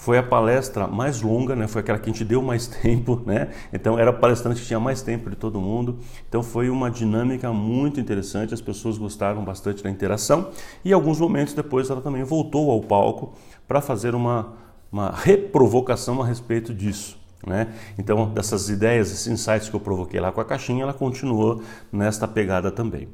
Foi 0.00 0.16
a 0.16 0.22
palestra 0.22 0.86
mais 0.86 1.20
longa, 1.20 1.54
né? 1.54 1.68
Foi 1.68 1.82
aquela 1.82 1.98
que 1.98 2.08
a 2.08 2.12
gente 2.12 2.24
deu 2.24 2.40
mais 2.40 2.66
tempo, 2.82 3.20
né? 3.26 3.50
Então 3.70 3.98
era 3.98 4.08
a 4.08 4.12
palestrante 4.14 4.58
que 4.58 4.66
tinha 4.66 4.80
mais 4.80 5.02
tempo 5.02 5.28
de 5.28 5.36
todo 5.36 5.60
mundo. 5.60 5.98
Então 6.26 6.42
foi 6.42 6.70
uma 6.70 6.90
dinâmica 6.90 7.52
muito 7.52 8.00
interessante. 8.00 8.54
As 8.54 8.62
pessoas 8.62 8.96
gostaram 8.96 9.44
bastante 9.44 9.82
da 9.82 9.90
interação 9.90 10.48
e 10.82 10.90
alguns 10.90 11.20
momentos 11.20 11.52
depois 11.52 11.90
ela 11.90 12.00
também 12.00 12.24
voltou 12.24 12.70
ao 12.70 12.80
palco 12.80 13.34
para 13.68 13.82
fazer 13.82 14.14
uma 14.14 14.54
uma 14.90 15.10
reprovocação 15.10 16.20
a 16.22 16.26
respeito 16.26 16.74
disso. 16.74 17.18
Né? 17.46 17.68
Então, 17.98 18.30
dessas 18.30 18.70
ideias, 18.70 19.12
esses 19.12 19.26
insights 19.26 19.68
que 19.68 19.76
eu 19.76 19.80
provoquei 19.80 20.18
lá 20.18 20.32
com 20.32 20.40
a 20.40 20.44
caixinha, 20.44 20.82
ela 20.82 20.94
continuou 20.94 21.62
nesta 21.92 22.26
pegada 22.26 22.70
também. 22.70 23.06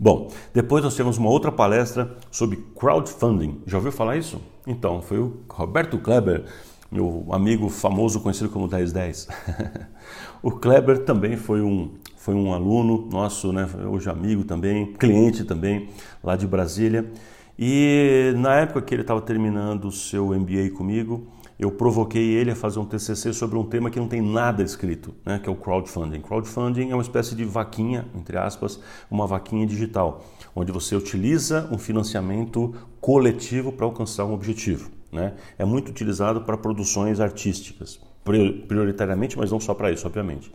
Bom, 0.00 0.30
depois 0.52 0.82
nós 0.82 0.96
temos 0.96 1.18
uma 1.18 1.28
outra 1.28 1.52
palestra 1.52 2.16
sobre 2.30 2.56
crowdfunding. 2.74 3.62
Já 3.66 3.76
ouviu 3.76 3.92
falar 3.92 4.16
isso? 4.16 4.40
Então, 4.66 5.02
foi 5.02 5.18
o 5.18 5.40
Roberto 5.48 5.98
Kleber, 5.98 6.44
meu 6.90 7.26
amigo 7.30 7.68
famoso 7.68 8.20
conhecido 8.20 8.48
como 8.48 8.68
1010. 8.68 9.28
o 10.42 10.50
Kleber 10.50 11.04
também 11.04 11.36
foi 11.36 11.60
um 11.60 11.90
foi 12.22 12.34
um 12.36 12.52
aluno 12.52 13.08
nosso, 13.10 13.52
né, 13.52 13.68
hoje 13.90 14.08
amigo 14.08 14.44
também, 14.44 14.92
cliente 14.92 15.42
também, 15.42 15.88
lá 16.22 16.36
de 16.36 16.46
Brasília. 16.46 17.10
E 17.58 18.32
na 18.36 18.54
época 18.60 18.80
que 18.80 18.94
ele 18.94 19.02
estava 19.02 19.20
terminando 19.20 19.86
o 19.86 19.90
seu 19.90 20.28
MBA 20.28 20.70
comigo, 20.76 21.26
eu 21.62 21.70
provoquei 21.70 22.34
ele 22.34 22.50
a 22.50 22.56
fazer 22.56 22.80
um 22.80 22.84
TCC 22.84 23.32
sobre 23.32 23.56
um 23.56 23.62
tema 23.62 23.88
que 23.88 24.00
não 24.00 24.08
tem 24.08 24.20
nada 24.20 24.64
escrito, 24.64 25.14
né, 25.24 25.38
que 25.38 25.48
é 25.48 25.52
o 25.52 25.54
crowdfunding. 25.54 26.20
Crowdfunding 26.20 26.90
é 26.90 26.94
uma 26.94 27.02
espécie 27.02 27.36
de 27.36 27.44
vaquinha, 27.44 28.04
entre 28.16 28.36
aspas, 28.36 28.80
uma 29.08 29.28
vaquinha 29.28 29.64
digital, 29.64 30.24
onde 30.56 30.72
você 30.72 30.96
utiliza 30.96 31.68
um 31.70 31.78
financiamento 31.78 32.74
coletivo 33.00 33.70
para 33.70 33.86
alcançar 33.86 34.24
um 34.24 34.34
objetivo. 34.34 34.90
Né? 35.12 35.34
É 35.56 35.64
muito 35.64 35.88
utilizado 35.88 36.40
para 36.40 36.56
produções 36.56 37.20
artísticas, 37.20 38.00
prioritariamente, 38.66 39.38
mas 39.38 39.52
não 39.52 39.60
só 39.60 39.72
para 39.72 39.92
isso, 39.92 40.04
obviamente. 40.04 40.52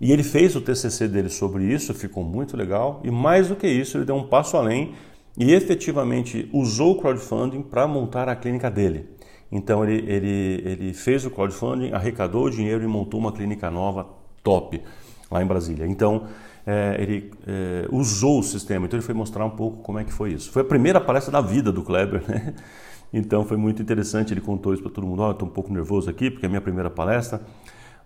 E 0.00 0.12
ele 0.12 0.22
fez 0.22 0.54
o 0.54 0.60
TCC 0.60 1.08
dele 1.08 1.28
sobre 1.28 1.64
isso, 1.64 1.92
ficou 1.92 2.22
muito 2.22 2.56
legal, 2.56 3.00
e 3.02 3.10
mais 3.10 3.48
do 3.48 3.56
que 3.56 3.66
isso, 3.66 3.98
ele 3.98 4.04
deu 4.04 4.14
um 4.14 4.28
passo 4.28 4.56
além 4.56 4.94
e 5.36 5.52
efetivamente 5.52 6.48
usou 6.52 6.92
o 6.92 7.00
crowdfunding 7.00 7.62
para 7.62 7.88
montar 7.88 8.28
a 8.28 8.36
clínica 8.36 8.70
dele. 8.70 9.15
Então 9.50 9.84
ele, 9.84 10.04
ele, 10.10 10.62
ele 10.64 10.94
fez 10.94 11.24
o 11.24 11.30
crowdfunding, 11.30 11.92
arrecadou 11.92 12.44
o 12.44 12.50
dinheiro 12.50 12.82
e 12.82 12.86
montou 12.86 13.20
uma 13.20 13.32
clínica 13.32 13.70
nova 13.70 14.06
top 14.42 14.82
lá 15.30 15.42
em 15.42 15.46
Brasília. 15.46 15.86
Então 15.86 16.26
é, 16.66 16.96
ele 16.98 17.30
é, 17.46 17.86
usou 17.90 18.40
o 18.40 18.42
sistema, 18.42 18.86
então 18.86 18.98
ele 18.98 19.06
foi 19.06 19.14
mostrar 19.14 19.44
um 19.44 19.50
pouco 19.50 19.82
como 19.82 19.98
é 19.98 20.04
que 20.04 20.12
foi 20.12 20.32
isso. 20.32 20.50
Foi 20.50 20.62
a 20.62 20.64
primeira 20.64 21.00
palestra 21.00 21.32
da 21.32 21.40
vida 21.40 21.70
do 21.70 21.82
Kleber, 21.82 22.22
né? 22.28 22.54
Então 23.12 23.44
foi 23.44 23.56
muito 23.56 23.80
interessante, 23.80 24.34
ele 24.34 24.40
contou 24.40 24.74
isso 24.74 24.82
para 24.82 24.90
todo 24.90 25.06
mundo, 25.06 25.22
oh, 25.22 25.30
estou 25.30 25.46
um 25.46 25.50
pouco 25.50 25.72
nervoso 25.72 26.10
aqui 26.10 26.28
porque 26.28 26.44
é 26.44 26.48
a 26.48 26.50
minha 26.50 26.60
primeira 26.60 26.90
palestra, 26.90 27.40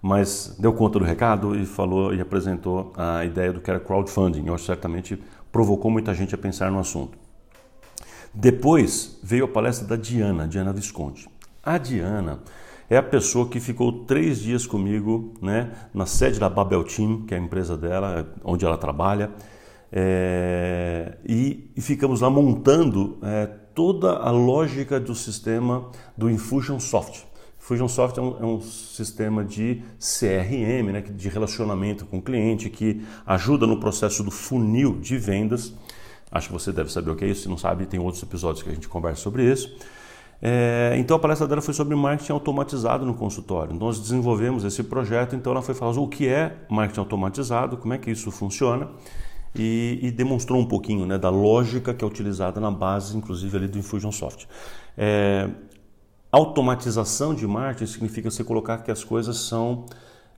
mas 0.02 0.54
deu 0.59 0.75
conta 0.75 0.99
do 0.99 1.04
recado 1.04 1.59
e 1.59 1.64
falou 1.64 2.14
e 2.14 2.20
apresentou 2.20 2.92
a 2.94 3.25
ideia 3.25 3.50
do 3.50 3.61
que 3.61 3.70
era 3.70 3.80
crowdfunding. 3.80 4.47
Eu 4.47 4.54
acho 4.54 4.66
certamente 4.66 5.18
provocou 5.50 5.90
muita 5.90 6.14
gente 6.14 6.35
a 6.35 6.38
pensar 6.38 6.70
no 6.70 6.78
assunto. 6.78 7.18
Depois 8.32 9.18
veio 9.22 9.44
a 9.44 9.49
palestra 9.49 9.87
da 9.87 9.96
Diana, 9.96 10.46
Diana 10.46 10.72
Visconti. 10.72 11.28
A 11.62 11.78
Diana 11.78 12.40
é 12.88 12.96
a 12.96 13.02
pessoa 13.02 13.49
que 13.49 13.60
ficou 13.60 14.04
três 14.04 14.40
dias 14.40 14.66
comigo 14.66 15.34
né, 15.40 15.72
na 15.92 16.06
sede 16.06 16.38
da 16.38 16.49
Babel 16.49 16.84
Team, 16.84 17.22
que 17.26 17.34
é 17.34 17.38
a 17.38 17.40
empresa 17.40 17.76
dela, 17.76 18.32
onde 18.44 18.64
ela 18.64 18.76
trabalha, 18.76 19.30
é, 19.92 21.16
e, 21.26 21.70
e, 21.76 21.80
ficamos 21.80 22.20
lá 22.20 22.30
montando 22.30 23.18
é, 23.22 23.46
toda 23.75 24.18
a 24.18 24.30
lógica 24.30 25.00
do 25.00 25.16
sistema 25.16 25.90
do 26.16 26.30
Infusionsoft. 26.30 27.26
Infusionsoft 27.58 28.18
é 28.18 28.22
um, 28.22 28.37
é 28.40 28.44
um 28.44 28.60
sistema 28.60 29.44
de 29.44 29.82
CRM, 29.99 30.92
né, 30.92 31.00
de 31.00 31.28
relacionamento 31.28 32.06
com 32.06 32.18
o 32.18 32.22
cliente, 32.22 32.70
que 32.70 33.02
ajuda 33.26 33.66
no 33.66 33.80
processo 33.80 34.22
do 34.22 34.30
funil 34.30 34.99
de 35.00 35.18
vendas 35.18 35.75
Acho 36.30 36.49
que 36.49 36.52
você 36.52 36.72
deve 36.72 36.92
saber 36.92 37.10
o 37.10 37.16
que 37.16 37.25
é 37.25 37.28
isso. 37.28 37.42
Se 37.42 37.49
não 37.49 37.58
sabe, 37.58 37.87
tem 37.87 37.99
outros 37.99 38.22
episódios 38.22 38.62
que 38.62 38.70
a 38.70 38.72
gente 38.72 38.88
conversa 38.88 39.22
sobre 39.22 39.50
isso. 39.50 39.75
É, 40.42 40.94
então 40.96 41.16
a 41.16 41.20
palestra 41.20 41.46
dela 41.46 41.60
foi 41.60 41.75
sobre 41.75 41.94
marketing 41.94 42.32
automatizado 42.32 43.04
no 43.04 43.14
consultório. 43.14 43.75
Nós 43.75 43.99
desenvolvemos 43.99 44.64
esse 44.64 44.82
projeto, 44.82 45.37
então 45.37 45.52
ela 45.52 45.60
foi 45.60 45.75
falar 45.75 45.99
o 45.99 46.08
que 46.08 46.26
é 46.26 46.56
marketing 46.70 47.00
automatizado, 47.00 47.76
como 47.76 47.92
é 47.92 47.99
que 47.99 48.10
isso 48.10 48.30
funciona 48.30 48.88
e, 49.54 49.99
e 50.02 50.10
demonstrou 50.10 50.58
um 50.58 50.66
pouquinho 50.66 51.04
né, 51.04 51.18
da 51.18 51.28
lógica 51.28 51.92
que 51.92 52.04
é 52.04 52.06
utilizada 52.06 52.60
na 52.60 52.70
base, 52.70 53.16
inclusive 53.16 53.56
ali 53.56 53.68
do 53.68 53.78
Infusionsoft. 53.78 54.49
É, 54.96 55.50
automatização 56.32 57.34
de 57.34 57.46
marketing 57.46 57.90
significa 57.90 58.30
você 58.30 58.44
colocar 58.44 58.78
que 58.78 58.90
as 58.90 59.04
coisas 59.04 59.37
são 59.37 59.84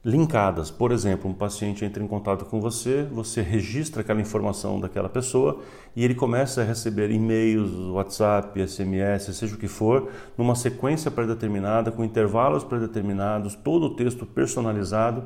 linkadas. 0.04 0.71
Por 0.71 0.90
exemplo, 0.90 1.30
um 1.30 1.35
paciente 1.35 1.85
entra 1.85 2.02
em 2.02 2.06
contato 2.09 2.44
com 2.44 2.61
você, 2.61 3.04
você 3.04 3.40
registra 3.40 4.00
aquela 4.02 4.21
informação 4.21 4.80
daquela 4.80 5.09
pessoa 5.09 5.61
e 5.94 6.04
ele 6.04 6.14
começa 6.14 6.62
a 6.62 6.64
receber 6.64 7.11
e-mails, 7.11 7.71
WhatsApp, 7.90 8.66
SMS, 8.66 9.35
seja 9.35 9.54
o 9.54 9.59
que 9.59 9.68
for, 9.68 10.09
numa 10.37 10.54
sequência 10.54 11.11
predeterminada, 11.11 11.92
com 11.92 12.04
intervalos 12.04 12.64
predeterminados, 12.64 13.54
todo 13.54 13.87
o 13.87 13.90
texto 13.94 14.26
personalizado 14.26 15.25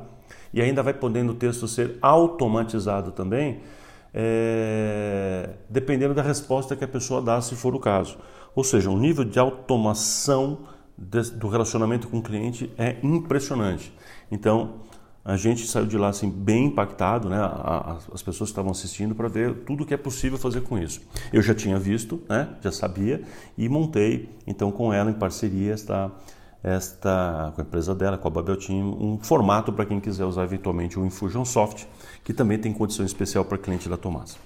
e 0.53 0.61
ainda 0.61 0.83
vai 0.83 0.93
podendo 0.93 1.31
o 1.31 1.35
texto 1.35 1.67
ser 1.67 1.97
automatizado 2.01 3.11
também, 3.11 3.61
é... 4.13 5.49
dependendo 5.69 6.13
da 6.13 6.21
resposta 6.21 6.75
que 6.75 6.83
a 6.83 6.87
pessoa 6.87 7.21
dá, 7.21 7.41
se 7.41 7.55
for 7.55 7.73
o 7.75 7.79
caso. 7.79 8.17
Ou 8.55 8.63
seja, 8.63 8.89
o 8.89 8.97
nível 8.97 9.23
de 9.23 9.39
automação 9.39 10.59
do 10.97 11.47
relacionamento 11.47 12.07
com 12.07 12.17
o 12.17 12.23
cliente 12.23 12.71
é 12.77 12.97
impressionante. 13.03 13.93
Então, 14.31 14.81
a 15.23 15.35
gente 15.35 15.67
saiu 15.67 15.85
de 15.85 15.97
lá 15.97 16.07
assim 16.07 16.29
bem 16.29 16.67
impactado, 16.67 17.27
né? 17.27 17.37
As 18.13 18.21
pessoas 18.21 18.49
estavam 18.49 18.71
assistindo 18.71 19.13
para 19.13 19.27
ver 19.27 19.53
tudo 19.65 19.85
que 19.85 19.93
é 19.93 19.97
possível 19.97 20.37
fazer 20.37 20.61
com 20.61 20.77
isso. 20.77 21.01
Eu 21.33 21.41
já 21.41 21.53
tinha 21.53 21.77
visto, 21.77 22.21
né? 22.29 22.47
Já 22.61 22.71
sabia 22.71 23.21
e 23.57 23.67
montei 23.67 24.29
então 24.47 24.71
com 24.71 24.93
ela 24.93 25.11
em 25.11 25.13
parceria 25.13 25.73
esta 25.73 26.11
esta 26.63 27.51
com 27.55 27.61
a 27.61 27.63
empresa 27.63 27.93
dela, 27.93 28.17
com 28.17 28.27
a 28.27 28.31
Babel 28.31 28.57
Team, 28.57 28.97
um 28.99 29.19
formato 29.19 29.71
para 29.71 29.85
quem 29.85 29.99
quiser 29.99 30.25
usar 30.25 30.43
eventualmente 30.43 30.97
o 30.97 31.05
Infusionsoft, 31.05 31.87
que 32.23 32.33
também 32.33 32.57
tem 32.57 32.73
condição 32.73 33.05
especial 33.05 33.45
para 33.45 33.57
cliente 33.57 33.87
da 33.87 33.97
Tomás. 33.97 34.37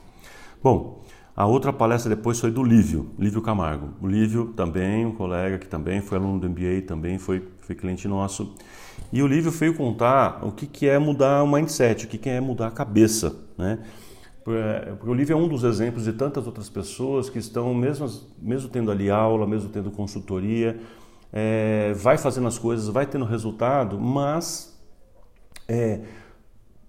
Bom, 0.64 1.04
a 1.36 1.46
outra 1.46 1.72
palestra 1.72 2.14
depois 2.14 2.40
foi 2.40 2.52
do 2.52 2.64
Lívio, 2.64 3.12
Lívio 3.18 3.42
Camargo. 3.42 3.94
O 4.02 4.08
Lívio 4.08 4.54
também, 4.56 5.06
um 5.06 5.12
colega 5.12 5.58
que 5.58 5.68
também 5.68 6.02
foi 6.02 6.18
aluno 6.18 6.40
do 6.40 6.50
MBA, 6.50 6.82
também 6.86 7.18
foi, 7.18 7.48
foi 7.62 7.76
cliente 7.76 8.08
nosso. 8.08 8.56
E 9.12 9.22
o 9.22 9.27
Lívio 9.27 9.51
veio 9.51 9.75
contar 9.75 10.46
o 10.46 10.51
que, 10.51 10.65
que 10.65 10.88
é 10.88 10.98
mudar 10.98 11.44
o 11.44 11.48
mindset, 11.48 12.06
o 12.06 12.08
que, 12.08 12.18
que 12.18 12.30
é 12.30 12.39
mudar 12.39 12.68
a 12.68 12.72
cabeça. 12.72 13.36
Né? 13.58 13.80
Porque 14.44 15.10
o 15.10 15.13
Lívio 15.13 15.34
é 15.34 15.36
um 15.36 15.48
dos 15.48 15.63
exemplos 15.63 16.06
de 16.06 16.13
tantas 16.13 16.48
outras 16.48 16.70
pessoas 16.70 17.30
que 17.30 17.38
estão, 17.38 17.74
mesmo, 17.74 18.10
mesmo 18.41 18.70
tendo 18.70 18.89
ali 18.89 19.10
aula, 19.10 19.46
mesmo 19.46 19.70
tendo 19.70 19.91
consultoria, 19.91 20.80
é, 21.32 21.94
vai 21.96 22.18
fazendo 22.18 22.48
as 22.48 22.58
coisas, 22.58 22.88
vai 22.88 23.06
tendo 23.06 23.25
resultado, 23.25 24.00
mas 24.00 24.80
é, 25.68 26.01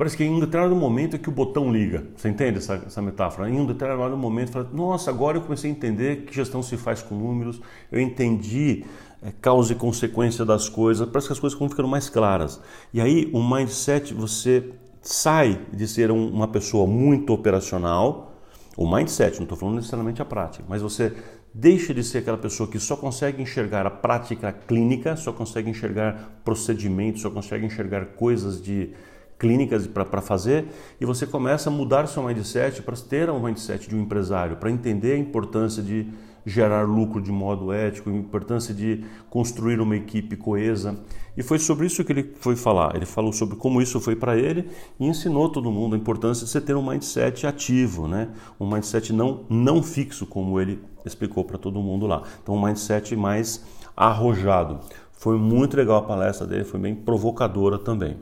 Parece 0.03 0.17
que 0.17 0.25
em 0.25 0.31
um 0.31 0.41
determinado 0.41 0.75
momento 0.75 1.15
é 1.15 1.19
que 1.19 1.29
o 1.29 1.33
botão 1.33 1.73
liga. 1.73 2.05
Você 2.17 2.29
entende 2.29 2.59
essa, 2.59 2.75
essa 2.75 3.01
metáfora? 3.01 3.49
Em 3.49 3.61
um 3.61 3.65
determinado 3.65 4.17
momento, 4.17 4.51
fala, 4.51 4.69
nossa, 4.73 5.11
agora 5.11 5.37
eu 5.37 5.43
comecei 5.43 5.71
a 5.71 5.73
entender 5.73 6.25
que 6.25 6.35
gestão 6.35 6.61
se 6.61 6.77
faz 6.77 7.03
com 7.03 7.15
números, 7.15 7.61
eu 7.91 8.01
entendi 8.01 8.85
é, 9.23 9.31
causa 9.41 9.73
e 9.73 9.77
consequência 9.77 10.45
das 10.45 10.69
coisas, 10.69 11.09
parece 11.09 11.29
que 11.29 11.33
as 11.33 11.39
coisas 11.39 11.59
ficam 11.59 11.87
mais 11.87 12.09
claras. 12.09 12.61
E 12.93 13.01
aí 13.01 13.31
o 13.33 13.43
mindset, 13.43 14.13
você 14.13 14.73
sai 15.01 15.61
de 15.73 15.87
ser 15.87 16.11
um, 16.11 16.29
uma 16.29 16.49
pessoa 16.49 16.87
muito 16.87 17.33
operacional, 17.33 18.33
o 18.77 18.91
mindset, 18.91 19.37
não 19.37 19.45
estou 19.45 19.57
falando 19.57 19.77
necessariamente 19.77 20.23
a 20.23 20.25
prática, 20.25 20.65
mas 20.69 20.83
você 20.83 21.13
deixa 21.55 21.93
de 21.93 22.03
ser 22.03 22.19
aquela 22.19 22.39
pessoa 22.39 22.69
que 22.69 22.79
só 22.79 22.97
consegue 22.97 23.43
enxergar 23.43 23.87
a 23.87 23.91
prática 23.91 24.53
clínica, 24.53 25.17
só 25.17 25.33
consegue 25.33 25.69
enxergar 25.69 26.41
procedimentos, 26.45 27.21
só 27.21 27.31
consegue 27.31 27.67
enxergar 27.67 28.07
coisas 28.17 28.61
de 28.61 28.91
clínicas 29.39 29.87
para 29.89 30.23
fazer 30.23 30.67
e 31.01 31.05
você 31.05 31.27
começa 31.27 31.69
a 31.69 31.73
mudar 31.73 32.07
seu 32.07 32.23
mindset 32.23 32.81
para 32.81 32.97
ter 32.97 33.29
um 33.29 33.43
mindset 33.43 33.89
de 33.89 33.97
um 33.97 34.03
empresário, 34.03 34.57
para 34.57 34.71
entender 34.71 35.15
a 35.15 35.19
importância 35.19 35.83
de 35.83 36.07
gerar 36.45 36.83
lucro 36.87 37.21
de 37.21 37.31
modo 37.31 37.73
ético, 37.73 38.11
a 38.11 38.13
importância 38.13 38.75
de 38.75 39.05
construir 39.31 39.81
uma 39.81 39.97
equipe 39.97 40.37
coesa. 40.37 40.99
E 41.37 41.43
foi 41.43 41.59
sobre 41.59 41.87
isso 41.87 42.05
que 42.05 42.13
ele 42.13 42.35
foi 42.41 42.57
falar. 42.57 42.95
Ele 42.95 43.07
falou 43.07 43.33
sobre 43.33 43.57
como 43.57 43.81
isso 43.81 44.01
foi 44.01 44.15
para 44.15 44.37
ele 44.37 44.69
e 45.01 45.07
ensinou 45.07 45.49
todo 45.49 45.71
mundo 45.71 45.95
a 45.95 45.99
importância 45.99 46.45
de 46.45 46.51
você 46.51 46.61
ter 46.61 46.77
um 46.77 46.87
mindset 46.87 47.47
ativo, 47.47 48.07
né? 48.07 48.29
um 48.61 48.69
mindset 48.69 49.13
não, 49.13 49.45
não 49.49 49.83
fixo, 49.83 50.27
como 50.27 50.61
ele 50.61 50.79
explicou 51.05 51.45
para 51.45 51.59
todo 51.59 51.81
mundo 51.81 52.07
lá. 52.07 52.23
Então, 52.43 52.55
um 52.55 52.63
mindset 52.63 53.17
mais 53.17 53.65
arrojado. 53.97 54.81
Foi 55.13 55.39
muito 55.39 55.77
legal 55.77 55.99
a 55.99 56.03
palestra 56.03 56.47
dele, 56.47 56.65
foi 56.65 56.81
bem 56.81 56.95
provocadora 56.95 57.79
também. 57.79 58.17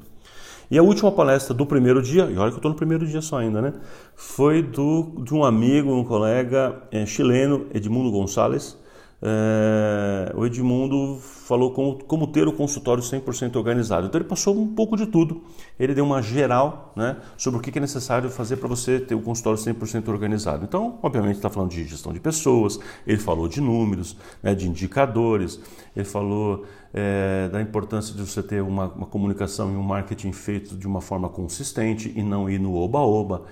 E 0.70 0.78
a 0.78 0.82
última 0.82 1.10
palestra 1.10 1.52
do 1.52 1.66
primeiro 1.66 2.00
dia, 2.00 2.24
e 2.24 2.38
olha 2.38 2.50
que 2.50 2.54
eu 2.54 2.58
estou 2.58 2.70
no 2.70 2.76
primeiro 2.76 3.04
dia 3.04 3.20
só 3.20 3.38
ainda, 3.38 3.60
né? 3.60 3.72
Foi 4.14 4.62
do, 4.62 5.20
de 5.24 5.34
um 5.34 5.44
amigo, 5.44 5.92
um 5.92 6.04
colega 6.04 6.80
é, 6.92 7.04
chileno, 7.04 7.66
Edmundo 7.74 8.10
Gonçalves. 8.12 8.78
É, 9.22 10.32
o 10.34 10.46
Edmundo 10.46 11.18
falou 11.20 11.72
como, 11.72 12.02
como 12.04 12.26
ter 12.26 12.48
o 12.48 12.52
consultório 12.52 13.02
100% 13.02 13.56
organizado. 13.56 14.06
Então 14.06 14.18
ele 14.20 14.28
passou 14.28 14.58
um 14.58 14.66
pouco 14.66 14.96
de 14.96 15.06
tudo. 15.06 15.42
Ele 15.78 15.94
deu 15.94 16.04
uma 16.04 16.22
geral 16.22 16.92
né, 16.96 17.16
sobre 17.36 17.58
o 17.58 17.62
que 17.62 17.76
é 17.76 17.80
necessário 17.80 18.30
fazer 18.30 18.56
para 18.56 18.68
você 18.68 18.98
ter 18.98 19.14
o 19.14 19.20
consultório 19.20 19.58
100% 19.58 20.08
organizado. 20.08 20.64
Então, 20.64 20.98
obviamente, 21.02 21.36
está 21.36 21.50
falando 21.50 21.70
de 21.70 21.84
gestão 21.84 22.12
de 22.12 22.20
pessoas, 22.20 22.78
ele 23.06 23.18
falou 23.18 23.48
de 23.48 23.60
números, 23.60 24.16
né, 24.42 24.54
de 24.54 24.68
indicadores, 24.68 25.60
ele 25.94 26.04
falou 26.04 26.64
é, 26.94 27.48
da 27.48 27.60
importância 27.60 28.14
de 28.14 28.20
você 28.20 28.42
ter 28.42 28.62
uma, 28.62 28.86
uma 28.86 29.06
comunicação 29.06 29.72
e 29.72 29.76
um 29.76 29.82
marketing 29.82 30.32
feito 30.32 30.76
de 30.76 30.86
uma 30.86 31.00
forma 31.00 31.28
consistente 31.28 32.12
e 32.14 32.22
não 32.22 32.48
ir 32.48 32.58
no 32.58 32.74
oba-oba. 32.74 33.42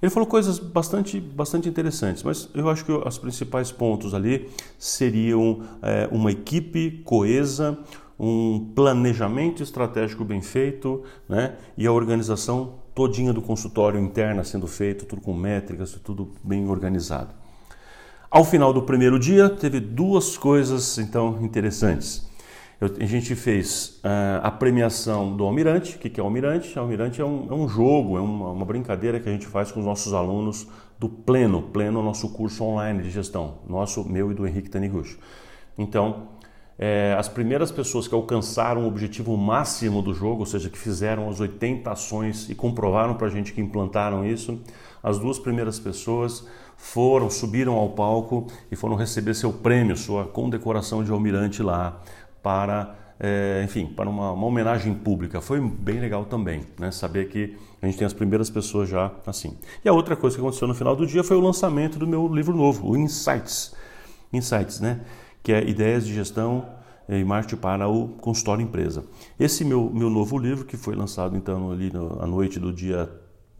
Ele 0.00 0.10
falou 0.10 0.28
coisas 0.28 0.58
bastante, 0.58 1.18
bastante 1.18 1.68
interessantes, 1.68 2.22
mas 2.22 2.48
eu 2.54 2.68
acho 2.68 2.84
que 2.84 2.92
os 2.92 3.18
principais 3.18 3.72
pontos 3.72 4.12
ali 4.12 4.48
seriam 4.78 5.62
é, 5.82 6.08
uma 6.12 6.30
equipe 6.30 7.02
coesa, 7.04 7.78
um 8.18 8.72
planejamento 8.74 9.62
estratégico 9.62 10.24
bem 10.24 10.42
feito 10.42 11.02
né, 11.28 11.56
e 11.76 11.86
a 11.86 11.92
organização 11.92 12.74
todinha 12.94 13.32
do 13.32 13.42
consultório 13.42 14.00
interna 14.00 14.44
sendo 14.44 14.66
feito, 14.66 15.04
tudo 15.04 15.20
com 15.22 15.34
métricas, 15.34 15.98
tudo 16.02 16.32
bem 16.42 16.68
organizado. 16.68 17.34
Ao 18.30 18.44
final 18.44 18.72
do 18.72 18.82
primeiro 18.82 19.18
dia, 19.18 19.48
teve 19.48 19.80
duas 19.80 20.36
coisas 20.36 20.98
então 20.98 21.38
interessantes. 21.42 22.26
Eu, 22.80 22.94
a 23.00 23.04
gente 23.06 23.34
fez 23.34 24.00
uh, 24.04 24.40
a 24.42 24.50
premiação 24.50 25.34
do 25.34 25.44
Almirante. 25.44 25.96
O 25.96 25.98
que, 25.98 26.10
que 26.10 26.20
é 26.20 26.22
o 26.22 26.26
Almirante? 26.26 26.78
O 26.78 26.82
Almirante 26.82 27.20
é 27.20 27.24
um, 27.24 27.46
é 27.50 27.54
um 27.54 27.66
jogo, 27.66 28.18
é 28.18 28.20
uma, 28.20 28.50
uma, 28.50 28.64
brincadeira 28.66 29.18
que 29.18 29.28
a 29.28 29.32
gente 29.32 29.46
faz 29.46 29.72
com 29.72 29.80
os 29.80 29.86
nossos 29.86 30.12
alunos 30.12 30.68
do 30.98 31.08
Pleno. 31.08 31.62
Pleno 31.62 31.98
é 31.98 32.02
o 32.02 32.04
nosso 32.04 32.28
curso 32.30 32.64
online 32.64 33.02
de 33.02 33.10
gestão, 33.10 33.58
nosso, 33.66 34.06
meu 34.06 34.30
e 34.30 34.34
do 34.34 34.46
Henrique 34.46 34.68
Taniguchi. 34.68 35.18
Então, 35.78 36.28
é, 36.78 37.16
as 37.18 37.26
primeiras 37.26 37.72
pessoas 37.72 38.06
que 38.06 38.14
alcançaram 38.14 38.84
o 38.84 38.86
objetivo 38.86 39.34
máximo 39.38 40.02
do 40.02 40.12
jogo, 40.12 40.40
ou 40.40 40.46
seja, 40.46 40.68
que 40.68 40.76
fizeram 40.76 41.30
as 41.30 41.40
80 41.40 41.90
ações 41.90 42.50
e 42.50 42.54
comprovaram 42.54 43.14
para 43.14 43.28
a 43.28 43.30
gente 43.30 43.54
que 43.54 43.60
implantaram 43.62 44.26
isso, 44.26 44.60
as 45.02 45.18
duas 45.18 45.38
primeiras 45.38 45.78
pessoas 45.78 46.46
foram, 46.76 47.30
subiram 47.30 47.74
ao 47.74 47.90
palco 47.90 48.46
e 48.70 48.76
foram 48.76 48.94
receber 48.96 49.32
seu 49.32 49.50
prêmio, 49.50 49.96
sua 49.96 50.26
condecoração 50.26 51.02
de 51.02 51.10
almirante 51.10 51.62
lá 51.62 52.02
para, 52.46 52.94
é, 53.18 53.60
enfim, 53.64 53.86
para 53.86 54.08
uma, 54.08 54.30
uma, 54.30 54.46
homenagem 54.46 54.94
pública. 54.94 55.40
Foi 55.40 55.60
bem 55.60 55.98
legal 55.98 56.26
também, 56.26 56.62
né? 56.78 56.92
Saber 56.92 57.28
que 57.28 57.56
a 57.82 57.86
gente 57.86 57.98
tem 57.98 58.06
as 58.06 58.12
primeiras 58.12 58.48
pessoas 58.48 58.88
já 58.88 59.10
assim. 59.26 59.58
E 59.84 59.88
a 59.88 59.92
outra 59.92 60.14
coisa 60.14 60.36
que 60.36 60.40
aconteceu 60.40 60.68
no 60.68 60.74
final 60.74 60.94
do 60.94 61.04
dia 61.04 61.24
foi 61.24 61.36
o 61.36 61.40
lançamento 61.40 61.98
do 61.98 62.06
meu 62.06 62.32
livro 62.32 62.56
novo, 62.56 62.88
o 62.88 62.96
Insights. 62.96 63.74
Insights, 64.32 64.78
né? 64.78 65.00
Que 65.42 65.52
é 65.52 65.68
ideias 65.68 66.06
de 66.06 66.14
gestão 66.14 66.68
e 67.08 67.24
marketing 67.24 67.56
para 67.56 67.88
o 67.88 68.10
consultório 68.20 68.62
empresa. 68.62 69.04
Esse 69.40 69.64
meu, 69.64 69.90
meu 69.92 70.08
novo 70.08 70.38
livro, 70.38 70.64
que 70.64 70.76
foi 70.76 70.94
lançado 70.94 71.36
então 71.36 71.72
ali 71.72 71.92
no, 71.92 72.22
à 72.22 72.28
noite 72.28 72.60
do 72.60 72.72
dia 72.72 73.10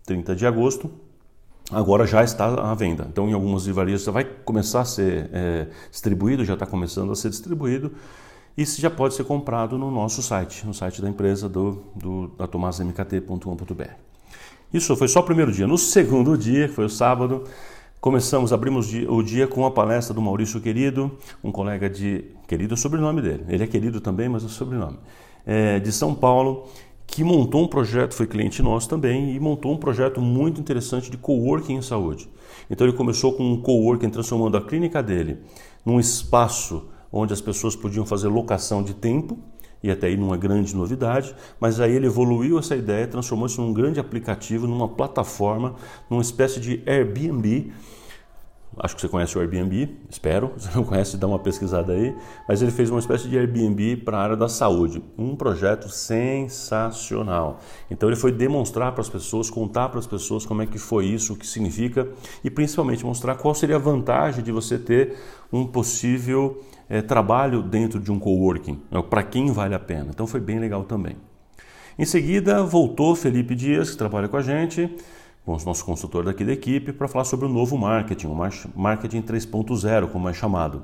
30 0.05 0.37
de 0.37 0.47
agosto, 0.47 0.89
agora 1.73 2.07
já 2.07 2.23
está 2.23 2.47
à 2.47 2.73
venda. 2.73 3.05
Então, 3.11 3.29
em 3.29 3.33
algumas 3.33 3.67
livrarias 3.67 4.05
já 4.05 4.13
vai 4.13 4.23
começar 4.23 4.83
a 4.83 4.85
ser 4.85 5.29
é, 5.33 5.67
distribuído, 5.91 6.45
já 6.45 6.55
está 6.55 6.67
começando 6.67 7.11
a 7.11 7.17
ser 7.17 7.31
distribuído. 7.31 7.91
Isso 8.57 8.81
já 8.81 8.89
pode 8.89 9.15
ser 9.15 9.25
comprado 9.25 9.77
no 9.77 9.91
nosso 9.91 10.23
site, 10.23 10.67
no 10.67 10.73
site 10.73 11.03
da 11.03 11.09
empresa 11.11 11.47
do, 11.47 11.83
do 11.95 12.29
da 12.39 12.47
tomasmkt.com.br. 12.47 13.91
Isso 14.73 14.97
foi 14.97 15.09
só 15.09 15.21
o 15.21 15.23
primeiro 15.23 15.53
dia. 15.53 15.67
No 15.67 15.77
segundo 15.77 16.39
dia, 16.39 16.67
que 16.67 16.75
foi 16.75 16.87
o 16.87 16.89
sábado, 16.89 17.45
começamos, 18.01 18.55
abrimos 18.55 18.91
o 19.09 19.23
dia 19.23 19.47
com 19.47 19.67
a 19.67 19.71
palestra 19.71 20.15
do 20.15 20.23
Maurício 20.23 20.59
Querido, 20.61 21.19
um 21.45 21.53
colega 21.53 21.91
de. 21.91 22.25
Querido 22.49 22.73
é 22.73 22.77
o 22.77 22.79
sobrenome 22.79 23.21
dele. 23.21 23.45
Ele 23.49 23.63
é 23.63 23.67
querido 23.67 24.01
também, 24.01 24.29
mas 24.29 24.43
é 24.43 24.47
o 24.47 24.49
sobrenome. 24.49 24.99
É, 25.45 25.79
de 25.79 25.93
São 25.93 26.15
Paulo, 26.15 26.67
que 27.07 27.23
montou 27.23 27.63
um 27.63 27.69
projeto, 27.69 28.15
foi 28.15 28.27
cliente 28.27 28.63
nosso 28.63 28.89
também, 28.89 29.35
e 29.35 29.39
montou 29.39 29.71
um 29.71 29.77
projeto 29.77 30.21
muito 30.21 30.61
interessante 30.61 31.11
de 31.11 31.19
coworking 31.19 31.75
em 31.75 31.83
saúde. 31.83 32.29
Então 32.71 32.87
ele 32.87 32.97
começou 32.97 33.35
com 33.35 33.45
um 33.45 33.61
coworking 33.61 34.09
transformando 34.09 34.57
a 34.57 34.63
clínica 34.63 35.03
dele 35.03 35.39
num 35.85 36.01
espaço 36.01 36.89
onde 37.13 37.33
as 37.33 37.41
pessoas 37.41 37.77
podiam 37.77 38.05
fazer 38.05 38.29
locação 38.29 38.83
de 38.83 38.95
tempo, 38.95 39.39
e 39.83 39.91
até 39.91 40.09
aí 40.09 40.17
numa 40.17 40.37
grande 40.37 40.75
novidade, 40.75 41.35
mas 41.61 41.81
aí 41.81 41.93
ele 41.93 42.07
evoluiu 42.07 42.59
essa 42.59 42.75
ideia, 42.75 43.07
transformou-se 43.07 43.59
num 43.61 43.73
grande 43.73 44.01
aplicativo, 44.01 44.67
numa 44.67 44.89
plataforma, 44.89 45.77
numa 46.11 46.23
espécie 46.23 46.59
de 46.59 46.83
Airbnb, 46.87 47.73
Acho 48.79 48.95
que 48.95 49.01
você 49.01 49.09
conhece 49.09 49.39
o 49.39 49.41
Airbnb, 49.41 49.97
espero. 50.11 50.53
Se 50.59 50.75
não 50.77 50.85
conhece, 50.85 51.17
dá 51.17 51.27
uma 51.27 51.39
pesquisada 51.39 51.95
aí. 51.95 52.15
Mas 52.47 52.61
ele 52.61 52.71
fez 52.71 52.91
uma 52.91 52.99
espécie 52.99 53.27
de 53.27 53.39
Airbnb 53.39 53.97
para 53.99 54.19
a 54.19 54.21
área 54.21 54.37
da 54.37 54.49
saúde. 54.49 55.03
Um 55.17 55.35
projeto 55.35 55.89
sensacional. 55.89 57.61
Então 57.91 58.07
ele 58.09 58.17
foi 58.17 58.31
demonstrar 58.31 58.93
para 58.93 59.01
as 59.01 59.09
pessoas, 59.09 59.49
contar 59.49 59.89
para 59.89 59.99
as 59.99 60.07
pessoas 60.07 60.45
como 60.45 60.61
é 60.61 60.67
que 60.67 60.79
foi 60.79 61.07
isso, 61.07 61.33
o 61.33 61.37
que 61.37 61.47
significa 61.47 62.07
e 62.45 62.51
principalmente 62.51 63.05
mostrar 63.05 63.37
qual 63.37 63.55
seria 63.55 63.77
a 63.77 63.79
vantagem 63.79 64.45
de 64.45 64.53
você 64.53 64.79
ter 64.79 65.17
um 65.51 65.67
possível 65.67 66.63
é, 66.89 67.03
trabalho 67.03 67.63
dentro 67.63 68.01
de 68.01 68.11
um 68.11 68.19
coworking. 68.19 68.81
Né, 68.91 69.03
para 69.09 69.23
quem 69.23 69.53
vale 69.53 69.75
a 69.75 69.79
pena. 69.79 70.09
Então 70.11 70.27
foi 70.27 70.41
bem 70.41 70.59
legal 70.59 70.85
também. 70.85 71.17
Em 71.99 72.05
seguida 72.05 72.63
voltou 72.63 73.15
Felipe 73.15 73.55
Dias, 73.55 73.91
que 73.91 73.97
trabalha 73.97 74.29
com 74.29 74.37
a 74.37 74.43
gente 74.43 74.91
nosso 75.65 75.85
consultor 75.85 76.25
daqui 76.25 76.45
da 76.45 76.53
equipe 76.53 76.93
para 76.93 77.07
falar 77.07 77.25
sobre 77.25 77.47
o 77.47 77.49
novo 77.49 77.79
marketing, 77.79 78.27
o 78.27 78.35
marketing 78.75 79.23
3.0, 79.23 80.09
como 80.09 80.29
é 80.29 80.33
chamado. 80.33 80.83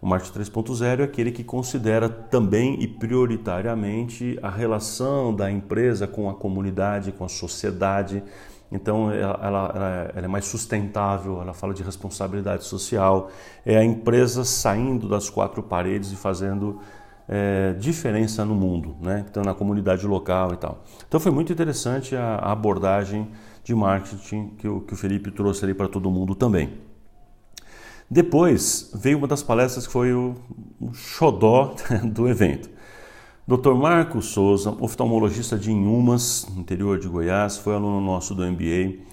O 0.00 0.06
marketing 0.06 0.38
3.0 0.38 1.00
é 1.00 1.02
aquele 1.02 1.32
que 1.32 1.42
considera 1.42 2.08
também 2.08 2.80
e 2.80 2.86
prioritariamente 2.86 4.38
a 4.42 4.50
relação 4.50 5.34
da 5.34 5.50
empresa 5.50 6.06
com 6.06 6.30
a 6.30 6.34
comunidade, 6.34 7.10
com 7.10 7.24
a 7.24 7.28
sociedade. 7.28 8.22
Então, 8.70 9.10
ela, 9.12 9.38
ela, 9.42 10.10
ela, 10.14 10.24
é 10.24 10.28
mais 10.28 10.44
sustentável, 10.46 11.40
ela 11.40 11.54
fala 11.54 11.72
de 11.72 11.82
responsabilidade 11.82 12.64
social. 12.64 13.30
É 13.64 13.76
a 13.76 13.84
empresa 13.84 14.44
saindo 14.44 15.08
das 15.08 15.30
quatro 15.30 15.62
paredes 15.62 16.10
e 16.10 16.16
fazendo 16.16 16.80
é, 17.28 17.74
diferença 17.74 18.44
no 18.44 18.54
mundo, 18.54 18.96
né? 19.00 19.24
então, 19.28 19.42
na 19.42 19.54
comunidade 19.54 20.06
local 20.06 20.52
e 20.52 20.56
tal. 20.56 20.82
Então, 21.06 21.20
foi 21.20 21.30
muito 21.30 21.52
interessante 21.52 22.16
a, 22.16 22.36
a 22.36 22.52
abordagem 22.52 23.28
de 23.62 23.74
marketing 23.74 24.50
que 24.58 24.68
o, 24.68 24.80
que 24.80 24.94
o 24.94 24.96
Felipe 24.96 25.30
trouxe 25.30 25.64
ali 25.64 25.74
para 25.74 25.88
todo 25.88 26.10
mundo 26.10 26.34
também. 26.34 26.86
Depois 28.08 28.92
veio 28.94 29.18
uma 29.18 29.26
das 29.26 29.42
palestras 29.42 29.86
que 29.86 29.92
foi 29.92 30.12
o, 30.12 30.36
o 30.80 30.94
xodó 30.94 31.74
do 32.04 32.28
evento. 32.28 32.75
Dr. 33.48 33.74
Marco 33.74 34.20
Souza, 34.20 34.76
oftalmologista 34.80 35.56
de 35.56 35.70
Inhumas, 35.70 36.48
interior 36.56 36.98
de 36.98 37.06
Goiás, 37.06 37.56
foi 37.56 37.76
aluno 37.76 38.00
nosso 38.00 38.34
do 38.34 38.44
MBA. 38.44 39.04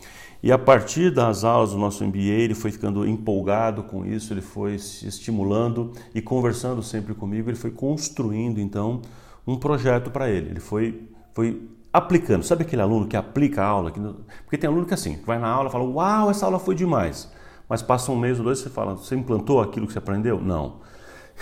E 0.42 0.52
a 0.52 0.58
partir 0.58 1.12
das 1.12 1.44
aulas 1.44 1.70
do 1.70 1.78
nosso 1.78 2.04
MBA, 2.04 2.42
ele 2.42 2.56
foi 2.56 2.72
ficando 2.72 3.08
empolgado 3.08 3.84
com 3.84 4.04
isso, 4.04 4.34
ele 4.34 4.42
foi 4.42 4.80
se 4.80 5.08
estimulando 5.08 5.94
e 6.16 6.22
conversando 6.22 6.82
sempre 6.82 7.14
comigo, 7.14 7.48
ele 7.48 7.56
foi 7.56 7.70
construindo 7.70 8.60
então 8.60 9.04
um 9.46 9.56
projeto 9.56 10.10
para 10.10 10.28
ele. 10.32 10.50
Ele 10.50 10.60
foi, 10.60 11.08
foi 11.36 11.70
aplicando. 11.94 12.42
Sabe 12.42 12.64
aquele 12.64 12.82
aluno 12.82 13.06
que 13.06 13.16
aplica 13.16 13.62
a 13.62 13.68
aula? 13.68 13.92
Porque 13.92 14.58
tem 14.58 14.68
aluno 14.68 14.88
que 14.88 14.96
assim, 14.96 15.20
vai 15.28 15.38
na 15.38 15.48
aula 15.48 15.70
e 15.70 15.72
fala, 15.72 15.84
uau, 15.84 16.32
essa 16.32 16.48
aula 16.48 16.58
foi 16.58 16.74
demais. 16.74 17.32
Mas 17.70 17.84
passa 17.84 18.12
um 18.12 18.16
mês 18.16 18.40
ou 18.40 18.46
dois 18.46 18.58
e 18.58 18.64
você 18.64 18.70
fala, 18.72 18.96
você 18.96 19.14
implantou 19.14 19.62
aquilo 19.62 19.86
que 19.86 19.94
você 19.94 20.00
aprendeu? 20.00 20.42
Não. 20.42 20.82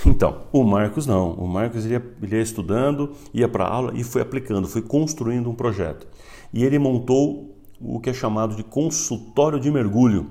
Então, 0.06 0.44
o 0.52 0.64
Marcos 0.64 1.06
não. 1.06 1.34
O 1.34 1.48
Marcos 1.48 1.86
ele 1.86 1.94
ia, 1.94 2.04
ele 2.22 2.36
ia 2.36 2.42
estudando, 2.42 3.12
ia 3.34 3.48
para 3.48 3.68
aula 3.68 3.92
e 3.96 4.04
foi 4.04 4.22
aplicando, 4.22 4.68
foi 4.68 4.82
construindo 4.82 5.50
um 5.50 5.54
projeto. 5.54 6.08
E 6.54 6.64
ele 6.64 6.80
montou 6.80 7.56
o 7.80 8.00
que 8.00 8.10
é 8.10 8.14
chamado 8.14 8.56
de 8.56 8.64
consultório 8.64 9.60
de 9.60 9.70
mergulho. 9.70 10.28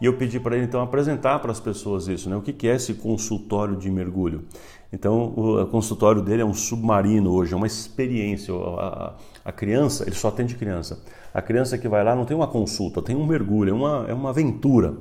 E 0.00 0.06
eu 0.06 0.16
pedi 0.16 0.38
para 0.38 0.56
ele 0.56 0.66
então 0.66 0.80
apresentar 0.80 1.40
para 1.40 1.50
as 1.50 1.58
pessoas 1.58 2.06
isso, 2.06 2.30
né? 2.30 2.36
O 2.36 2.42
que 2.42 2.68
é 2.68 2.76
esse 2.76 2.94
consultório 2.94 3.76
de 3.76 3.90
mergulho? 3.90 4.44
Então, 4.92 5.34
o 5.36 5.66
consultório 5.66 6.22
dele 6.22 6.40
é 6.40 6.44
um 6.44 6.54
submarino 6.54 7.30
hoje, 7.30 7.52
é 7.52 7.56
uma 7.56 7.66
experiência. 7.66 8.54
A, 8.54 9.14
a, 9.44 9.52
criança, 9.52 10.04
ele 10.04 10.14
só 10.14 10.28
atende 10.28 10.54
criança. 10.54 11.02
A 11.34 11.42
criança 11.42 11.76
que 11.76 11.88
vai 11.88 12.02
lá 12.02 12.14
não 12.14 12.24
tem 12.24 12.36
uma 12.36 12.46
consulta, 12.46 13.02
tem 13.02 13.14
um 13.14 13.26
mergulho, 13.26 13.70
é 13.70 13.74
uma, 13.74 14.06
é 14.08 14.14
uma 14.14 14.30
aventura. 14.30 14.94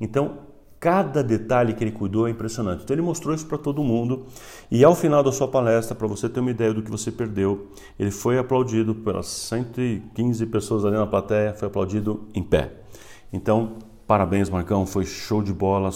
Então, 0.00 0.38
cada 0.80 1.22
detalhe 1.22 1.72
que 1.72 1.82
ele 1.82 1.90
cuidou 1.90 2.28
é 2.28 2.30
impressionante. 2.30 2.84
Então, 2.84 2.94
ele 2.94 3.02
mostrou 3.02 3.34
isso 3.34 3.46
para 3.46 3.58
todo 3.58 3.82
mundo. 3.82 4.26
E 4.70 4.84
ao 4.84 4.94
final 4.94 5.22
da 5.22 5.32
sua 5.32 5.48
palestra, 5.48 5.94
para 5.94 6.06
você 6.06 6.28
ter 6.28 6.40
uma 6.40 6.50
ideia 6.50 6.72
do 6.72 6.82
que 6.82 6.90
você 6.90 7.10
perdeu, 7.10 7.68
ele 7.98 8.10
foi 8.10 8.38
aplaudido 8.38 8.94
pelas 8.94 9.26
115 9.26 10.46
pessoas 10.46 10.84
ali 10.84 10.96
na 10.96 11.06
plateia, 11.06 11.54
foi 11.54 11.68
aplaudido 11.68 12.28
em 12.34 12.42
pé. 12.42 12.72
Então, 13.32 13.76
parabéns, 14.06 14.48
Marcão, 14.48 14.86
foi 14.86 15.04
show 15.04 15.42
de 15.42 15.52
bola. 15.52 15.90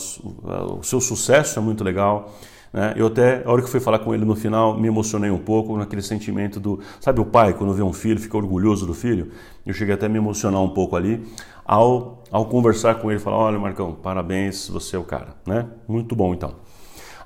O 0.78 0.82
seu 0.82 1.00
sucesso 1.00 1.58
é 1.58 1.62
muito 1.62 1.84
legal. 1.84 2.32
Né? 2.72 2.94
Eu 2.96 3.08
até, 3.08 3.42
a 3.44 3.50
hora 3.50 3.60
que 3.60 3.68
fui 3.68 3.80
falar 3.80 3.98
com 3.98 4.14
ele 4.14 4.24
no 4.24 4.34
final, 4.34 4.78
me 4.78 4.88
emocionei 4.88 5.30
um 5.30 5.38
pouco 5.38 5.76
naquele 5.76 6.02
sentimento 6.02 6.58
do. 6.58 6.80
Sabe 7.00 7.20
o 7.20 7.24
pai, 7.24 7.52
quando 7.52 7.74
vê 7.74 7.82
um 7.82 7.92
filho, 7.92 8.18
fica 8.18 8.36
orgulhoso 8.36 8.86
do 8.86 8.94
filho? 8.94 9.30
Eu 9.66 9.74
cheguei 9.74 9.94
até 9.94 10.06
a 10.06 10.08
me 10.08 10.18
emocionar 10.18 10.62
um 10.62 10.70
pouco 10.70 10.96
ali 10.96 11.22
ao, 11.64 12.22
ao 12.30 12.46
conversar 12.46 12.96
com 12.96 13.10
ele, 13.10 13.20
falar: 13.20 13.36
olha, 13.36 13.58
Marcão, 13.58 13.92
parabéns, 13.92 14.68
você 14.68 14.96
é 14.96 14.98
o 14.98 15.04
cara. 15.04 15.36
Né? 15.46 15.66
Muito 15.86 16.16
bom 16.16 16.32
então. 16.32 16.54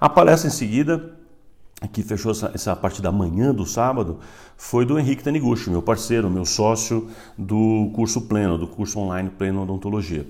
A 0.00 0.08
palestra 0.08 0.48
em 0.48 0.52
seguida, 0.52 1.12
que 1.92 2.02
fechou 2.02 2.32
essa, 2.32 2.50
essa 2.54 2.76
parte 2.76 3.00
da 3.00 3.12
manhã 3.12 3.54
do 3.54 3.64
sábado, 3.64 4.18
foi 4.56 4.84
do 4.84 4.98
Henrique 4.98 5.22
Taniguchi, 5.22 5.70
meu 5.70 5.82
parceiro, 5.82 6.28
meu 6.28 6.44
sócio 6.44 7.08
do 7.38 7.90
curso 7.94 8.22
Pleno, 8.22 8.58
do 8.58 8.66
curso 8.66 8.98
online 8.98 9.30
Pleno 9.30 9.62
Odontologia. 9.62 10.26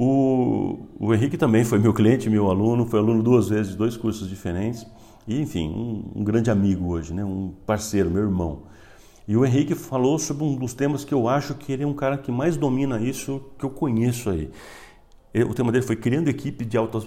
O, 0.00 0.78
o 1.00 1.12
Henrique 1.12 1.36
também 1.36 1.64
foi 1.64 1.80
meu 1.80 1.92
cliente, 1.92 2.30
meu 2.30 2.48
aluno, 2.48 2.86
foi 2.86 3.00
aluno 3.00 3.20
duas 3.20 3.48
vezes 3.48 3.74
dois 3.74 3.96
cursos 3.96 4.28
diferentes. 4.28 4.86
E, 5.26 5.40
enfim, 5.40 5.68
um, 5.68 6.20
um, 6.20 6.24
grande 6.24 6.52
amigo 6.52 6.86
hoje, 6.92 7.12
né? 7.12 7.24
um 7.24 7.52
parceiro, 7.66 8.08
meu 8.08 8.22
irmão. 8.22 8.62
E 9.26 9.36
o 9.36 9.44
Henrique 9.44 9.74
falou 9.74 10.16
sobre 10.16 10.44
um 10.44 10.54
dos 10.54 10.72
temas 10.72 11.04
que 11.04 11.12
eu 11.12 11.26
acho 11.28 11.52
que 11.56 11.72
ele 11.72 11.82
é 11.82 11.86
um 11.86 11.94
cara 11.94 12.16
que 12.16 12.30
mais 12.30 12.56
domina 12.56 13.00
isso 13.00 13.42
que 13.58 13.64
eu 13.64 13.70
conheço 13.70 14.30
aí. 14.30 14.48
o 15.42 15.52
tema 15.52 15.72
dele 15.72 15.84
foi 15.84 15.96
criando 15.96 16.28
equipe 16.28 16.64
de 16.64 16.76
alta 16.78 17.00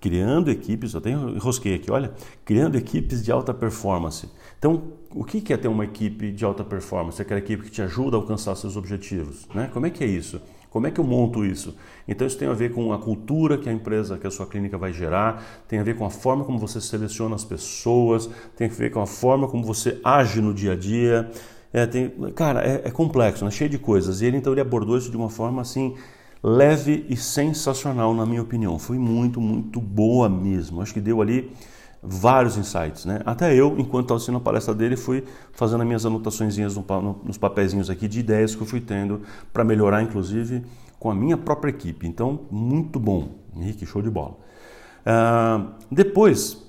criando 0.00 0.50
equipes, 0.50 0.94
eu 0.94 1.00
tenho 1.00 1.30
enrosquei 1.30 1.74
aqui, 1.74 1.90
olha, 1.90 2.12
criando 2.44 2.76
equipes 2.76 3.22
de 3.24 3.30
alta 3.30 3.52
performance. 3.52 4.30
Então, 4.56 4.94
o 5.14 5.24
que 5.24 5.52
é 5.52 5.56
ter 5.56 5.68
uma 5.68 5.84
equipe 5.84 6.30
de 6.30 6.44
alta 6.44 6.64
performance? 6.64 7.20
Aquela 7.20 7.40
equipe 7.40 7.64
que 7.64 7.70
te 7.70 7.82
ajuda 7.82 8.16
a 8.16 8.20
alcançar 8.20 8.54
seus 8.54 8.76
objetivos, 8.76 9.46
né? 9.52 9.68
Como 9.72 9.84
é 9.84 9.90
que 9.90 10.02
é 10.02 10.06
isso? 10.06 10.40
Como 10.70 10.86
é 10.86 10.90
que 10.90 11.00
eu 11.00 11.04
monto 11.04 11.44
isso? 11.44 11.76
Então 12.06 12.26
isso 12.26 12.38
tem 12.38 12.48
a 12.48 12.52
ver 12.52 12.72
com 12.72 12.92
a 12.92 12.98
cultura 12.98 13.58
que 13.58 13.68
a 13.68 13.72
empresa, 13.72 14.16
que 14.16 14.26
a 14.26 14.30
sua 14.30 14.46
clínica 14.46 14.78
vai 14.78 14.92
gerar, 14.92 15.44
tem 15.68 15.80
a 15.80 15.82
ver 15.82 15.96
com 15.96 16.06
a 16.06 16.10
forma 16.10 16.44
como 16.44 16.58
você 16.58 16.80
seleciona 16.80 17.34
as 17.34 17.44
pessoas, 17.44 18.30
tem 18.56 18.68
a 18.68 18.70
ver 18.70 18.90
com 18.90 19.00
a 19.00 19.06
forma 19.06 19.48
como 19.48 19.64
você 19.64 20.00
age 20.04 20.40
no 20.40 20.54
dia 20.54 20.72
a 20.72 20.76
dia. 20.76 21.30
É, 21.72 21.86
tem, 21.86 22.08
cara, 22.34 22.64
é, 22.64 22.82
é 22.84 22.90
complexo, 22.90 23.44
né? 23.44 23.50
cheio 23.50 23.68
de 23.68 23.78
coisas. 23.78 24.20
E 24.20 24.26
ele 24.26 24.36
então 24.36 24.52
ele 24.52 24.60
abordou 24.60 24.96
isso 24.96 25.10
de 25.10 25.16
uma 25.16 25.28
forma 25.28 25.60
assim 25.60 25.96
leve 26.42 27.04
e 27.08 27.16
sensacional, 27.16 28.14
na 28.14 28.24
minha 28.24 28.42
opinião. 28.42 28.78
Foi 28.78 28.98
muito, 28.98 29.40
muito 29.40 29.80
boa 29.80 30.28
mesmo. 30.28 30.80
Acho 30.80 30.94
que 30.94 31.00
deu 31.00 31.20
ali 31.20 31.50
vários 32.02 32.56
insights, 32.56 33.04
né? 33.04 33.20
Até 33.26 33.54
eu, 33.54 33.78
enquanto 33.78 34.04
estava 34.04 34.16
assistindo 34.16 34.38
a 34.38 34.40
palestra 34.40 34.74
dele, 34.74 34.96
fui 34.96 35.24
fazendo 35.52 35.82
as 35.82 35.86
minhas 35.86 36.06
anotações 36.06 36.56
nos 37.24 37.36
papeizinhos 37.36 37.90
aqui 37.90 38.08
de 38.08 38.20
ideias 38.20 38.54
que 38.54 38.62
eu 38.62 38.66
fui 38.66 38.80
tendo 38.80 39.22
para 39.52 39.64
melhorar, 39.64 40.02
inclusive, 40.02 40.64
com 40.98 41.10
a 41.10 41.14
minha 41.14 41.36
própria 41.36 41.70
equipe. 41.70 42.06
Então, 42.06 42.40
muito 42.50 42.98
bom. 42.98 43.36
Henrique, 43.54 43.84
show 43.84 44.00
de 44.00 44.10
bola. 44.10 44.36
Uh, 45.00 45.72
depois, 45.90 46.62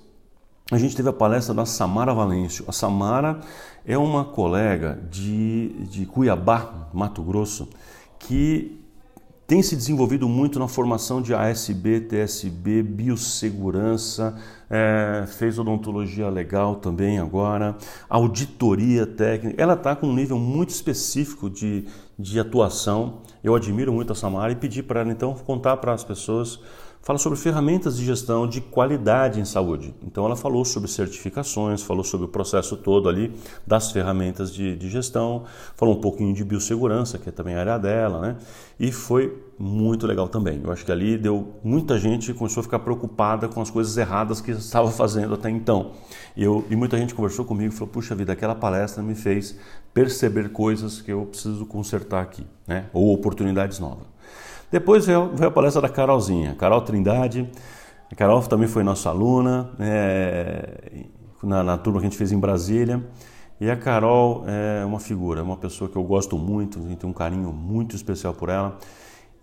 a 0.72 0.78
gente 0.78 0.96
teve 0.96 1.10
a 1.10 1.14
palestra 1.14 1.54
da 1.54 1.66
Samara 1.66 2.14
Valêncio. 2.14 2.66
A 2.68 2.72
Samara 2.72 3.40
é 3.86 3.98
uma 3.98 4.26
colega 4.26 5.02
de, 5.10 5.70
de 5.90 6.06
Cuiabá, 6.06 6.90
Mato 6.94 7.22
Grosso, 7.22 7.70
que 8.20 8.81
tem 9.52 9.62
se 9.62 9.76
desenvolvido 9.76 10.30
muito 10.30 10.58
na 10.58 10.66
formação 10.66 11.22
de 11.22 11.34
ASB, 11.34 12.00
TSB, 12.00 12.82
biossegurança, 12.84 14.40
é, 14.70 15.26
fez 15.28 15.60
odontologia 15.60 16.30
legal 16.30 16.76
também 16.76 17.20
agora, 17.20 17.76
auditoria 18.10 19.06
técnica. 19.06 19.62
Ela 19.62 19.74
está 19.74 19.94
com 19.94 20.08
um 20.08 20.16
nível 20.16 20.40
muito 20.40 20.70
específico 20.70 21.50
de, 21.50 21.84
de 22.18 22.40
atuação. 22.40 23.24
Eu 23.44 23.54
admiro 23.54 23.92
muito 23.92 24.14
a 24.14 24.16
Samara 24.16 24.54
e 24.54 24.56
pedi 24.56 24.82
para 24.82 25.02
ela 25.02 25.12
então 25.12 25.34
contar 25.34 25.76
para 25.76 25.92
as 25.92 26.06
pessoas 26.06 26.58
fala 27.02 27.18
sobre 27.18 27.38
ferramentas 27.38 27.98
de 27.98 28.06
gestão 28.06 28.48
de 28.48 28.62
qualidade 28.62 29.40
em 29.40 29.46
saúde. 29.46 29.94
Então 30.04 30.26
ela 30.26 30.36
falou 30.36 30.64
sobre 30.64 30.90
certificações, 30.90 31.82
falou 31.82 32.04
sobre 32.04 32.26
o 32.26 32.30
processo 32.30 32.78
todo 32.78 33.10
ali 33.10 33.34
das 33.66 33.92
ferramentas 33.92 34.54
de, 34.54 34.76
de 34.76 34.90
gestão, 34.90 35.44
falou 35.76 35.98
um 35.98 36.02
pouquinho 36.02 36.34
de 36.34 36.44
biossegurança, 36.44 37.18
que 37.18 37.30
é 37.30 37.32
também 37.32 37.56
a 37.56 37.60
área 37.60 37.78
dela, 37.80 38.22
né? 38.22 38.38
E 38.80 38.92
foi 38.92 39.36
muito 39.58 40.08
legal 40.08 40.28
também. 40.28 40.62
Eu 40.64 40.72
acho 40.72 40.86
que 40.86 40.92
ali 40.92 41.18
deu 41.18 41.56
muita 41.64 42.00
gente 42.00 42.34
começou 42.34 42.62
a 42.62 42.64
ficar 42.64 42.80
preocupada 42.80 43.48
com 43.48 43.62
as 43.62 43.70
coisas 43.70 43.96
erradas 43.98 44.42
que 44.42 44.52
estava 44.52 44.90
fazendo 44.92 45.34
até 45.34 45.50
então. 45.50 45.92
Eu, 46.36 46.66
e 46.70 46.76
muita 46.76 46.98
gente 46.98 47.14
conversou 47.14 47.46
comigo 47.46 47.74
e 47.74 47.76
falou: 47.76 47.90
puxa 47.90 48.16
vida, 48.16 48.34
aquela 48.34 48.56
palestra 48.56 49.04
me 49.04 49.16
fez 49.16 49.58
perceber 49.94 50.52
coisas 50.52 51.02
que 51.02 51.12
eu 51.12 51.26
preciso 51.26 51.66
consertar 51.66 52.22
aqui, 52.22 52.46
né? 52.68 52.86
Ou 52.94 53.14
oportunidades 53.14 53.80
novas. 53.80 54.11
Depois 54.72 55.06
veio, 55.06 55.34
a 55.46 55.52
palestra 55.52 55.82
da 55.82 55.90
Carolzinha, 55.90 56.56
Carol 56.56 56.82
Trindade. 56.82 57.50
A 58.10 58.16
Carol 58.16 58.42
também 58.44 58.70
foi 58.70 58.84
nossa 58.84 59.10
aluna 59.10 59.70
é, 59.78 61.08
na, 61.44 61.62
na 61.62 61.78
turma 61.78 62.00
que 62.00 62.06
a 62.06 62.10
gente 62.10 62.18
fez 62.18 62.32
em 62.32 62.40
Brasília. 62.40 63.04
E 63.60 63.70
a 63.70 63.76
Carol 63.76 64.46
é 64.48 64.86
uma 64.86 65.00
figura, 65.00 65.42
é 65.42 65.44
uma 65.44 65.58
pessoa 65.58 65.90
que 65.90 65.98
eu 65.98 66.04
gosto 66.04 66.38
muito, 66.38 66.80
tem 66.96 67.10
um 67.10 67.14
carinho 67.14 67.52
muito 67.52 67.98
especial 67.98 68.34
por 68.34 68.48
ela. 68.48 68.78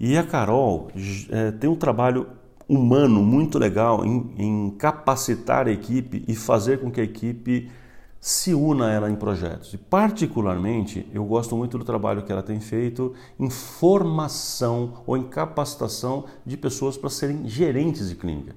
E 0.00 0.16
a 0.16 0.24
Carol 0.24 0.88
é, 1.30 1.50
tem 1.52 1.68
um 1.68 1.76
trabalho 1.76 2.26
humano 2.66 3.22
muito 3.22 3.58
legal 3.58 4.06
em, 4.06 4.32
em 4.38 4.70
capacitar 4.78 5.66
a 5.66 5.70
equipe 5.70 6.24
e 6.26 6.34
fazer 6.34 6.80
com 6.80 6.90
que 6.90 7.02
a 7.02 7.04
equipe 7.04 7.70
se 8.28 8.52
una 8.52 8.92
ela 8.92 9.08
em 9.08 9.14
projetos. 9.14 9.72
E 9.72 9.78
particularmente, 9.78 11.08
eu 11.14 11.24
gosto 11.24 11.56
muito 11.56 11.78
do 11.78 11.84
trabalho 11.84 12.22
que 12.22 12.30
ela 12.30 12.42
tem 12.42 12.60
feito 12.60 13.14
em 13.40 13.48
formação 13.48 15.02
ou 15.06 15.16
em 15.16 15.22
capacitação 15.22 16.26
de 16.44 16.54
pessoas 16.54 16.98
para 16.98 17.08
serem 17.08 17.48
gerentes 17.48 18.10
de 18.10 18.14
clínica. 18.14 18.54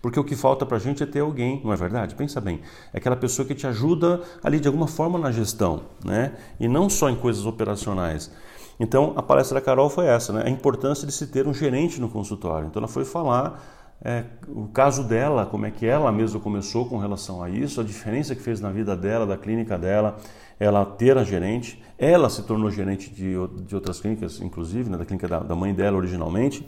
Porque 0.00 0.20
o 0.20 0.22
que 0.22 0.36
falta 0.36 0.64
para 0.64 0.76
a 0.76 0.80
gente 0.80 1.02
é 1.02 1.06
ter 1.06 1.18
alguém, 1.18 1.60
não 1.64 1.72
é 1.72 1.76
verdade? 1.76 2.14
Pensa 2.14 2.40
bem, 2.40 2.60
é 2.94 2.98
aquela 2.98 3.16
pessoa 3.16 3.44
que 3.44 3.56
te 3.56 3.66
ajuda 3.66 4.22
ali 4.40 4.60
de 4.60 4.68
alguma 4.68 4.86
forma 4.86 5.18
na 5.18 5.32
gestão, 5.32 5.82
né? 6.04 6.34
E 6.60 6.68
não 6.68 6.88
só 6.88 7.10
em 7.10 7.16
coisas 7.16 7.44
operacionais. 7.44 8.30
Então, 8.78 9.14
a 9.16 9.22
palestra 9.22 9.58
da 9.58 9.60
Carol 9.60 9.90
foi 9.90 10.06
essa, 10.06 10.32
né? 10.32 10.44
A 10.46 10.48
importância 10.48 11.04
de 11.04 11.12
se 11.12 11.26
ter 11.26 11.48
um 11.48 11.52
gerente 11.52 12.00
no 12.00 12.08
consultório. 12.08 12.68
Então, 12.68 12.78
ela 12.78 12.86
foi 12.86 13.04
falar 13.04 13.77
é, 14.04 14.24
o 14.48 14.68
caso 14.68 15.02
dela, 15.02 15.44
como 15.44 15.66
é 15.66 15.70
que 15.70 15.84
ela 15.84 16.12
mesma 16.12 16.38
começou 16.38 16.86
com 16.88 16.98
relação 16.98 17.42
a 17.42 17.50
isso, 17.50 17.80
a 17.80 17.84
diferença 17.84 18.34
que 18.34 18.40
fez 18.40 18.60
na 18.60 18.70
vida 18.70 18.96
dela, 18.96 19.26
da 19.26 19.36
clínica 19.36 19.76
dela, 19.76 20.16
ela 20.58 20.84
ter 20.84 21.18
a 21.18 21.24
gerente. 21.24 21.82
Ela 21.98 22.30
se 22.30 22.42
tornou 22.42 22.70
gerente 22.70 23.10
de, 23.10 23.34
de 23.64 23.74
outras 23.74 24.00
clínicas, 24.00 24.40
inclusive, 24.40 24.88
né, 24.88 24.96
da 24.96 25.04
clínica 25.04 25.26
da, 25.26 25.40
da, 25.40 25.54
mãe 25.54 25.74
dela 25.74 25.96
originalmente. 25.96 26.66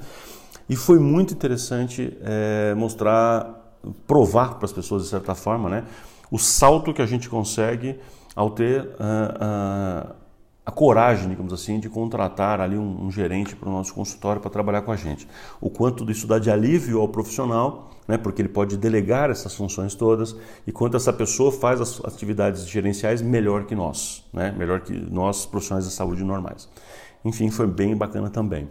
E 0.69 0.75
foi 0.75 0.99
muito 0.99 1.33
interessante 1.33 2.17
é, 2.23 2.75
mostrar, 2.75 3.77
provar 4.07 4.57
para 4.57 4.65
as 4.65 4.73
pessoas, 4.73 5.05
de 5.05 5.09
certa 5.09 5.35
forma, 5.35 5.69
né, 5.69 5.85
o 6.31 6.39
salto 6.39 6.93
que 6.93 7.03
a 7.03 7.07
gente 7.07 7.29
consegue 7.29 7.99
ao 8.35 8.51
ter 8.51 8.83
uh, 8.83 8.87
uh, 8.87 10.15
a 10.65 10.71
coragem, 10.71 11.29
digamos 11.29 11.53
assim, 11.53 11.81
de 11.81 11.89
contratar 11.89 12.61
ali 12.61 12.77
um, 12.77 13.07
um 13.07 13.11
gerente 13.11 13.57
para 13.57 13.69
o 13.69 13.73
nosso 13.73 13.95
consultório 13.95 14.41
para 14.41 14.51
trabalhar 14.51 14.83
com 14.83 14.93
a 14.93 14.97
gente. 14.97 15.27
O 15.61 15.71
quanto 15.71 16.09
isso 16.11 16.27
dá 16.27 16.39
de 16.39 16.51
alívio 16.51 17.01
ao 17.01 17.09
profissional, 17.09 17.91
né, 18.07 18.19
porque 18.19 18.43
ele 18.43 18.49
pode 18.49 18.77
delegar 18.77 19.31
essas 19.31 19.55
funções 19.55 19.95
todas, 19.95 20.37
e 20.67 20.73
quanto 20.73 20.97
essa 20.97 21.13
pessoa 21.13 21.51
faz 21.51 21.81
as 21.81 22.05
atividades 22.05 22.69
gerenciais 22.69 23.23
melhor 23.23 23.65
que 23.65 23.75
nós, 23.75 24.25
né, 24.33 24.55
melhor 24.57 24.81
que 24.81 24.93
nós 24.93 25.47
profissionais 25.47 25.87
da 25.87 25.91
saúde 25.91 26.23
normais. 26.23 26.69
Enfim, 27.25 27.51
foi 27.51 27.67
bem 27.67 27.97
bacana 27.97 28.31
também. 28.31 28.69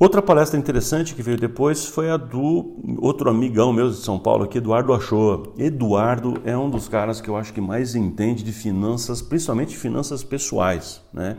Outra 0.00 0.22
palestra 0.22 0.58
interessante 0.58 1.14
que 1.14 1.22
veio 1.22 1.36
depois 1.36 1.84
foi 1.84 2.10
a 2.10 2.16
do 2.16 2.74
outro 3.02 3.28
amigão 3.28 3.70
meu 3.70 3.90
de 3.90 3.96
São 3.96 4.18
Paulo 4.18 4.44
aqui, 4.44 4.56
Eduardo 4.56 4.94
Achoa. 4.94 5.42
Eduardo 5.58 6.40
é 6.42 6.56
um 6.56 6.70
dos 6.70 6.88
caras 6.88 7.20
que 7.20 7.28
eu 7.28 7.36
acho 7.36 7.52
que 7.52 7.60
mais 7.60 7.94
entende 7.94 8.42
de 8.42 8.50
finanças, 8.50 9.20
principalmente 9.20 9.76
finanças 9.76 10.24
pessoais, 10.24 11.02
né? 11.12 11.36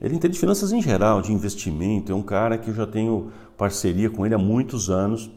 Ele 0.00 0.16
entende 0.16 0.34
de 0.34 0.40
finanças 0.40 0.72
em 0.72 0.82
geral, 0.82 1.22
de 1.22 1.32
investimento, 1.32 2.10
é 2.10 2.14
um 2.16 2.22
cara 2.22 2.58
que 2.58 2.68
eu 2.68 2.74
já 2.74 2.84
tenho 2.84 3.30
parceria 3.56 4.10
com 4.10 4.26
ele 4.26 4.34
há 4.34 4.38
muitos 4.38 4.90
anos 4.90 5.30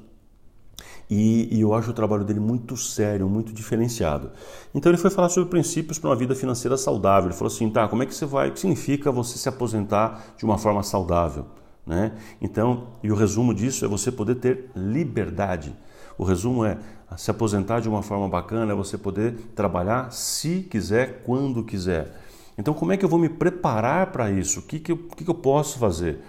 e, 1.08 1.56
e, 1.56 1.62
eu 1.62 1.76
acho 1.76 1.91
o 1.91 1.93
trabalho 1.93 2.24
dele 2.24 2.39
muito 2.39 2.76
sério, 2.76 3.30
muito 3.30 3.54
diferenciado. 3.54 4.32
Então 4.74 4.91
ele 4.91 4.98
foi 4.98 5.12
falar 5.12 5.30
sobre 5.30 5.48
princípios 5.48 6.00
para 6.00 6.10
uma 6.10 6.15
vida 6.15 6.34
financeira 6.34 6.76
saudável. 6.76 7.30
Ele 7.30 7.38
falou 7.38 7.54
assim, 7.54 7.70
tá, 7.70 7.88
como 7.88 8.02
é 8.02 8.08
que 8.08 8.15
você 8.15 8.26
vai, 8.26 8.50
o 8.50 8.52
que 8.52 8.60
significa 8.60 9.12
você 9.12 9.38
se 9.38 9.48
aposentar 9.48 10.34
de 10.36 10.43
uma 10.43 10.58
forma 10.58 10.82
saudável? 10.82 11.46
Né? 11.88 12.12
Então, 12.41 12.88
e 13.02 13.10
o 13.10 13.15
resumo 13.15 13.54
disso 13.54 13.86
é 13.86 13.88
você 13.88 14.12
poder 14.12 14.36
ter 14.36 14.69
liberdade. 14.76 15.73
O 16.17 16.26
resumo 16.26 16.65
é 16.65 16.78
se 17.15 17.32
aposentar 17.32 17.80
de 17.80 17.88
uma 17.88 18.04
forma 18.04 18.28
bacana, 18.28 18.73
é 18.73 18.76
você 18.76 18.97
poder 18.97 19.36
trabalhar 19.56 20.12
se 20.12 20.67
quiser, 20.69 21.21
quando 21.26 21.63
quiser. 21.63 22.13
Então, 22.58 22.73
como 22.73 22.91
é 22.91 22.97
que 22.97 23.06
eu 23.06 23.10
vou 23.10 23.17
me 23.17 23.30
preparar 23.30 24.08
para 24.08 24.30
isso? 24.30 24.60
O 24.60 24.63
que, 24.63 24.80
que, 24.80 24.91
eu, 24.91 24.97
que, 24.97 25.23
que 25.23 25.30
eu 25.30 25.36
posso 25.36 25.80
fazer? 25.80 26.19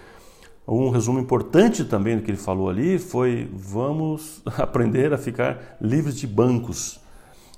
Um 0.65 0.89
resumo 0.91 1.19
importante 1.19 1.83
também 1.83 2.15
do 2.15 2.23
que 2.23 2.31
ele 2.31 2.37
falou 2.37 2.69
ali 2.69 2.97
foi: 2.97 3.49
vamos 3.53 4.41
aprender 4.57 5.11
a 5.11 5.17
ficar 5.17 5.77
livres 5.81 6.15
de 6.15 6.27
bancos. 6.27 7.01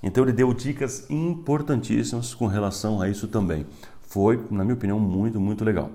Então, 0.01 0.23
ele 0.23 0.33
deu 0.33 0.51
dicas 0.53 1.05
importantíssimas 1.09 2.33
com 2.33 2.47
relação 2.47 2.99
a 2.99 3.07
isso 3.07 3.27
também. 3.27 3.67
Foi, 4.01 4.43
na 4.49 4.63
minha 4.63 4.73
opinião, 4.73 4.99
muito, 4.99 5.39
muito 5.39 5.63
legal. 5.63 5.91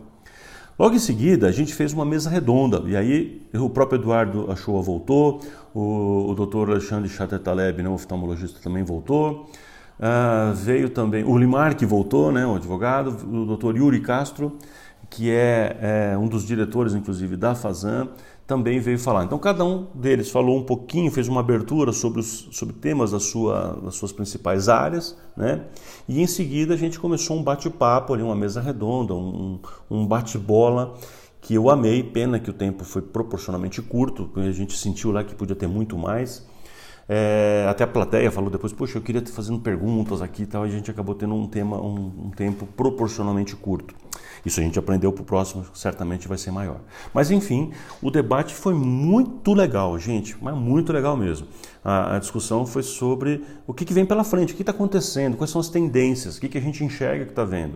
Logo 0.79 0.95
em 0.95 0.99
seguida, 0.99 1.49
a 1.49 1.53
gente 1.53 1.75
fez 1.75 1.95
uma 1.95 2.05
mesa 2.05 2.29
redonda, 2.29 2.83
e 2.85 2.95
aí 2.95 3.41
o 3.55 3.71
próprio 3.71 3.99
Eduardo 3.99 4.53
Achoa 4.53 4.83
voltou, 4.83 5.41
o, 5.75 6.27
o 6.29 6.35
doutor 6.35 6.71
Alexandre 6.71 7.09
Chater 7.09 7.39
Taleb, 7.39 7.83
né, 7.83 7.89
oftalmologista, 7.89 8.61
também 8.63 8.85
voltou, 8.85 9.49
uh, 9.99 10.55
veio 10.55 10.91
também 10.91 11.25
o 11.25 11.39
Limar, 11.39 11.77
que 11.77 11.87
voltou, 11.87 12.31
né, 12.31 12.47
o 12.47 12.57
advogado, 12.57 13.09
o 13.27 13.47
doutor 13.47 13.75
Yuri 13.75 14.01
Castro, 14.01 14.59
que 15.09 15.31
é, 15.31 16.13
é 16.13 16.19
um 16.19 16.29
dos 16.29 16.47
diretores, 16.47 16.93
inclusive, 16.93 17.39
da 17.39 17.55
Fazan, 17.55 18.09
também 18.47 18.79
veio 18.79 18.99
falar. 18.99 19.25
Então, 19.25 19.39
cada 19.39 19.65
um 19.65 19.89
deles 19.95 20.31
falou 20.31 20.57
um 20.57 20.63
pouquinho, 20.63 21.11
fez 21.11 21.27
uma 21.27 21.41
abertura 21.41 21.93
sobre, 21.93 22.21
os, 22.21 22.49
sobre 22.53 22.75
temas 22.75 23.11
da 23.11 23.19
sua, 23.19 23.81
das 23.83 23.97
suas 23.97 24.13
principais 24.13 24.69
áreas, 24.69 25.19
né? 25.37 25.65
E 26.09 26.23
em 26.23 26.27
seguida 26.27 26.75
a 26.75 26.77
gente 26.77 27.01
começou 27.01 27.37
um 27.37 27.43
bate-papo 27.43 28.15
ali, 28.15 28.23
uma 28.23 28.37
mesa 28.37 28.61
redonda, 28.61 29.15
um, 29.15 29.59
um 29.91 30.07
bate-bola 30.07 30.95
que 31.41 31.55
eu 31.55 31.69
amei. 31.69 32.05
Pena 32.05 32.39
que 32.39 32.49
o 32.49 32.53
tempo 32.53 32.85
foi 32.85 33.03
proporcionalmente 33.03 33.83
curto, 33.83 34.31
a 34.37 34.53
gente 34.53 34.77
sentiu 34.77 35.11
lá 35.11 35.25
que 35.25 35.35
podia 35.35 35.57
ter 35.57 35.67
muito 35.67 35.99
mais. 35.99 36.47
É, 37.09 37.65
até 37.69 37.85
a 37.85 37.87
plateia 37.87 38.31
falou 38.33 38.51
depois, 38.51 38.73
poxa, 38.73 38.99
eu 38.99 39.03
queria 39.03 39.21
estar 39.21 39.33
fazendo 39.33 39.61
perguntas 39.61 40.21
aqui 40.21 40.43
e 40.43 40.47
tal, 40.47 40.67
e 40.67 40.71
a 40.71 40.73
gente 40.73 40.91
acabou 40.91 41.15
tendo 41.15 41.35
um 41.35 41.47
tema, 41.47 41.81
um, 41.81 42.27
um 42.27 42.31
tempo 42.31 42.67
proporcionalmente 42.67 43.55
curto. 43.55 43.95
Isso 44.47 44.61
a 44.61 44.63
gente 44.63 44.79
aprendeu 44.79 45.13
para 45.13 45.23
o 45.23 45.25
próximo, 45.25 45.67
certamente 45.75 46.29
vai 46.29 46.39
ser 46.39 46.53
maior. 46.53 46.79
Mas 47.13 47.33
enfim, 47.33 47.73
o 48.01 48.13
debate 48.13 48.55
foi 48.55 48.75
muito 48.75 49.53
legal, 49.53 49.99
gente, 49.99 50.37
mas 50.41 50.55
muito 50.55 50.93
legal 50.93 51.17
mesmo. 51.17 51.49
A, 51.85 52.15
a 52.15 52.19
discussão 52.21 52.65
foi 52.65 52.85
sobre 52.85 53.43
o 53.67 53.75
que, 53.75 53.85
que 53.85 53.93
vem 53.93 54.07
pela 54.07 54.23
frente, 54.23 54.53
o 54.53 54.57
que 54.57 54.63
está 54.63 54.71
acontecendo, 54.71 55.37
quais 55.37 55.51
são 55.51 55.61
as 55.61 55.69
tendências, 55.69 56.37
o 56.37 56.41
que, 56.41 56.49
que 56.49 56.59
a 56.59 56.61
gente 56.61 56.85
enxerga 56.85 57.25
que 57.25 57.33
está 57.33 57.45
vendo. 57.45 57.75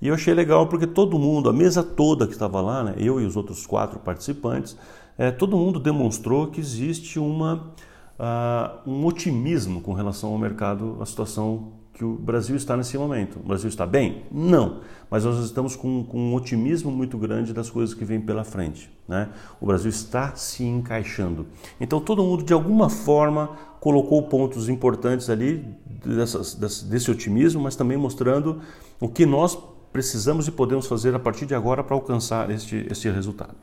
E 0.00 0.08
eu 0.08 0.14
achei 0.14 0.32
legal 0.32 0.66
porque 0.68 0.86
todo 0.86 1.18
mundo, 1.18 1.50
a 1.50 1.52
mesa 1.52 1.82
toda 1.82 2.26
que 2.26 2.32
estava 2.32 2.62
lá, 2.62 2.82
né, 2.82 2.94
eu 2.96 3.20
e 3.20 3.26
os 3.26 3.36
outros 3.36 3.66
quatro 3.66 3.98
participantes, 3.98 4.78
é, 5.18 5.30
todo 5.30 5.54
mundo 5.54 5.78
demonstrou 5.78 6.46
que 6.46 6.60
existe 6.60 7.18
uma, 7.18 7.74
uh, 8.18 8.90
um 8.90 9.04
otimismo 9.04 9.82
com 9.82 9.92
relação 9.92 10.32
ao 10.32 10.38
mercado, 10.38 10.96
à 10.98 11.04
situação 11.04 11.79
que 12.00 12.04
o 12.06 12.14
Brasil 12.14 12.56
está 12.56 12.78
nesse 12.78 12.96
momento. 12.96 13.38
O 13.44 13.46
Brasil 13.46 13.68
está 13.68 13.84
bem? 13.84 14.24
Não, 14.32 14.80
mas 15.10 15.22
nós 15.26 15.38
estamos 15.44 15.76
com, 15.76 16.02
com 16.02 16.18
um 16.18 16.34
otimismo 16.34 16.90
muito 16.90 17.18
grande 17.18 17.52
das 17.52 17.68
coisas 17.68 17.94
que 17.94 18.06
vêm 18.06 18.18
pela 18.18 18.42
frente. 18.42 18.90
Né? 19.06 19.28
O 19.60 19.66
Brasil 19.66 19.90
está 19.90 20.34
se 20.34 20.64
encaixando. 20.64 21.46
Então 21.78 22.00
todo 22.00 22.22
mundo, 22.22 22.42
de 22.42 22.54
alguma 22.54 22.88
forma, 22.88 23.50
colocou 23.80 24.22
pontos 24.22 24.66
importantes 24.70 25.28
ali 25.28 25.62
dessas, 26.02 26.54
desse 26.54 27.10
otimismo, 27.10 27.60
mas 27.60 27.76
também 27.76 27.98
mostrando 27.98 28.62
o 28.98 29.06
que 29.06 29.26
nós 29.26 29.58
precisamos 29.92 30.48
e 30.48 30.50
podemos 30.50 30.86
fazer 30.86 31.14
a 31.14 31.18
partir 31.18 31.44
de 31.44 31.54
agora 31.54 31.84
para 31.84 31.94
alcançar 31.94 32.50
este, 32.50 32.86
este 32.90 33.10
resultado. 33.10 33.56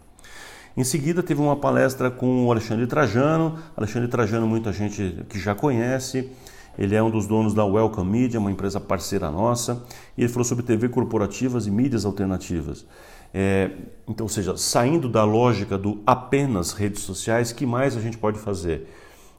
Em 0.76 0.84
seguida, 0.84 1.24
teve 1.24 1.42
uma 1.42 1.56
palestra 1.56 2.12
com 2.12 2.46
o 2.46 2.52
Alexandre 2.52 2.86
Trajano. 2.86 3.58
Alexandre 3.76 4.08
Trajano, 4.08 4.46
muita 4.46 4.72
gente 4.72 5.26
que 5.28 5.40
já 5.40 5.56
conhece. 5.56 6.30
Ele 6.78 6.96
é 6.96 7.02
um 7.02 7.10
dos 7.10 7.26
donos 7.26 7.54
da 7.54 7.66
Welcome 7.66 8.10
Media, 8.10 8.40
uma 8.40 8.52
empresa 8.52 8.80
parceira 8.80 9.32
nossa. 9.32 9.84
E 10.18 10.22
ele 10.22 10.30
falou 10.30 10.46
sobre 10.46 10.64
TV 10.64 10.90
corporativas 10.90 11.66
e 11.66 11.72
mídias 11.72 12.06
alternativas. 12.06 12.86
É, 13.34 13.72
então, 14.08 14.26
ou 14.26 14.30
seja, 14.30 14.56
saindo 14.56 15.10
da 15.10 15.24
lógica 15.24 15.78
do 15.78 16.02
apenas 16.06 16.72
redes 16.72 17.02
sociais, 17.02 17.52
que 17.52 17.66
mais 17.66 17.98
a 17.98 18.00
gente 18.00 18.18
pode 18.18 18.40
fazer? 18.40 18.88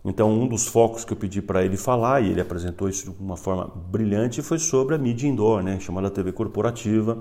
Então, 0.05 0.31
um 0.33 0.47
dos 0.47 0.67
focos 0.67 1.05
que 1.05 1.13
eu 1.13 1.17
pedi 1.17 1.43
para 1.43 1.65
ele 1.65 1.77
falar, 1.77 2.23
e 2.23 2.31
ele 2.31 2.41
apresentou 2.41 2.89
isso 2.89 3.11
de 3.11 3.17
uma 3.21 3.37
forma 3.37 3.71
brilhante, 3.91 4.43
foi 4.43 4.59
sobre 4.59 4.95
a 4.95 4.99
mídia 4.99 5.27
indoor, 5.27 5.63
né, 5.63 5.79
chamada 5.81 6.11
TV 6.11 6.33
corporativa 6.33 7.19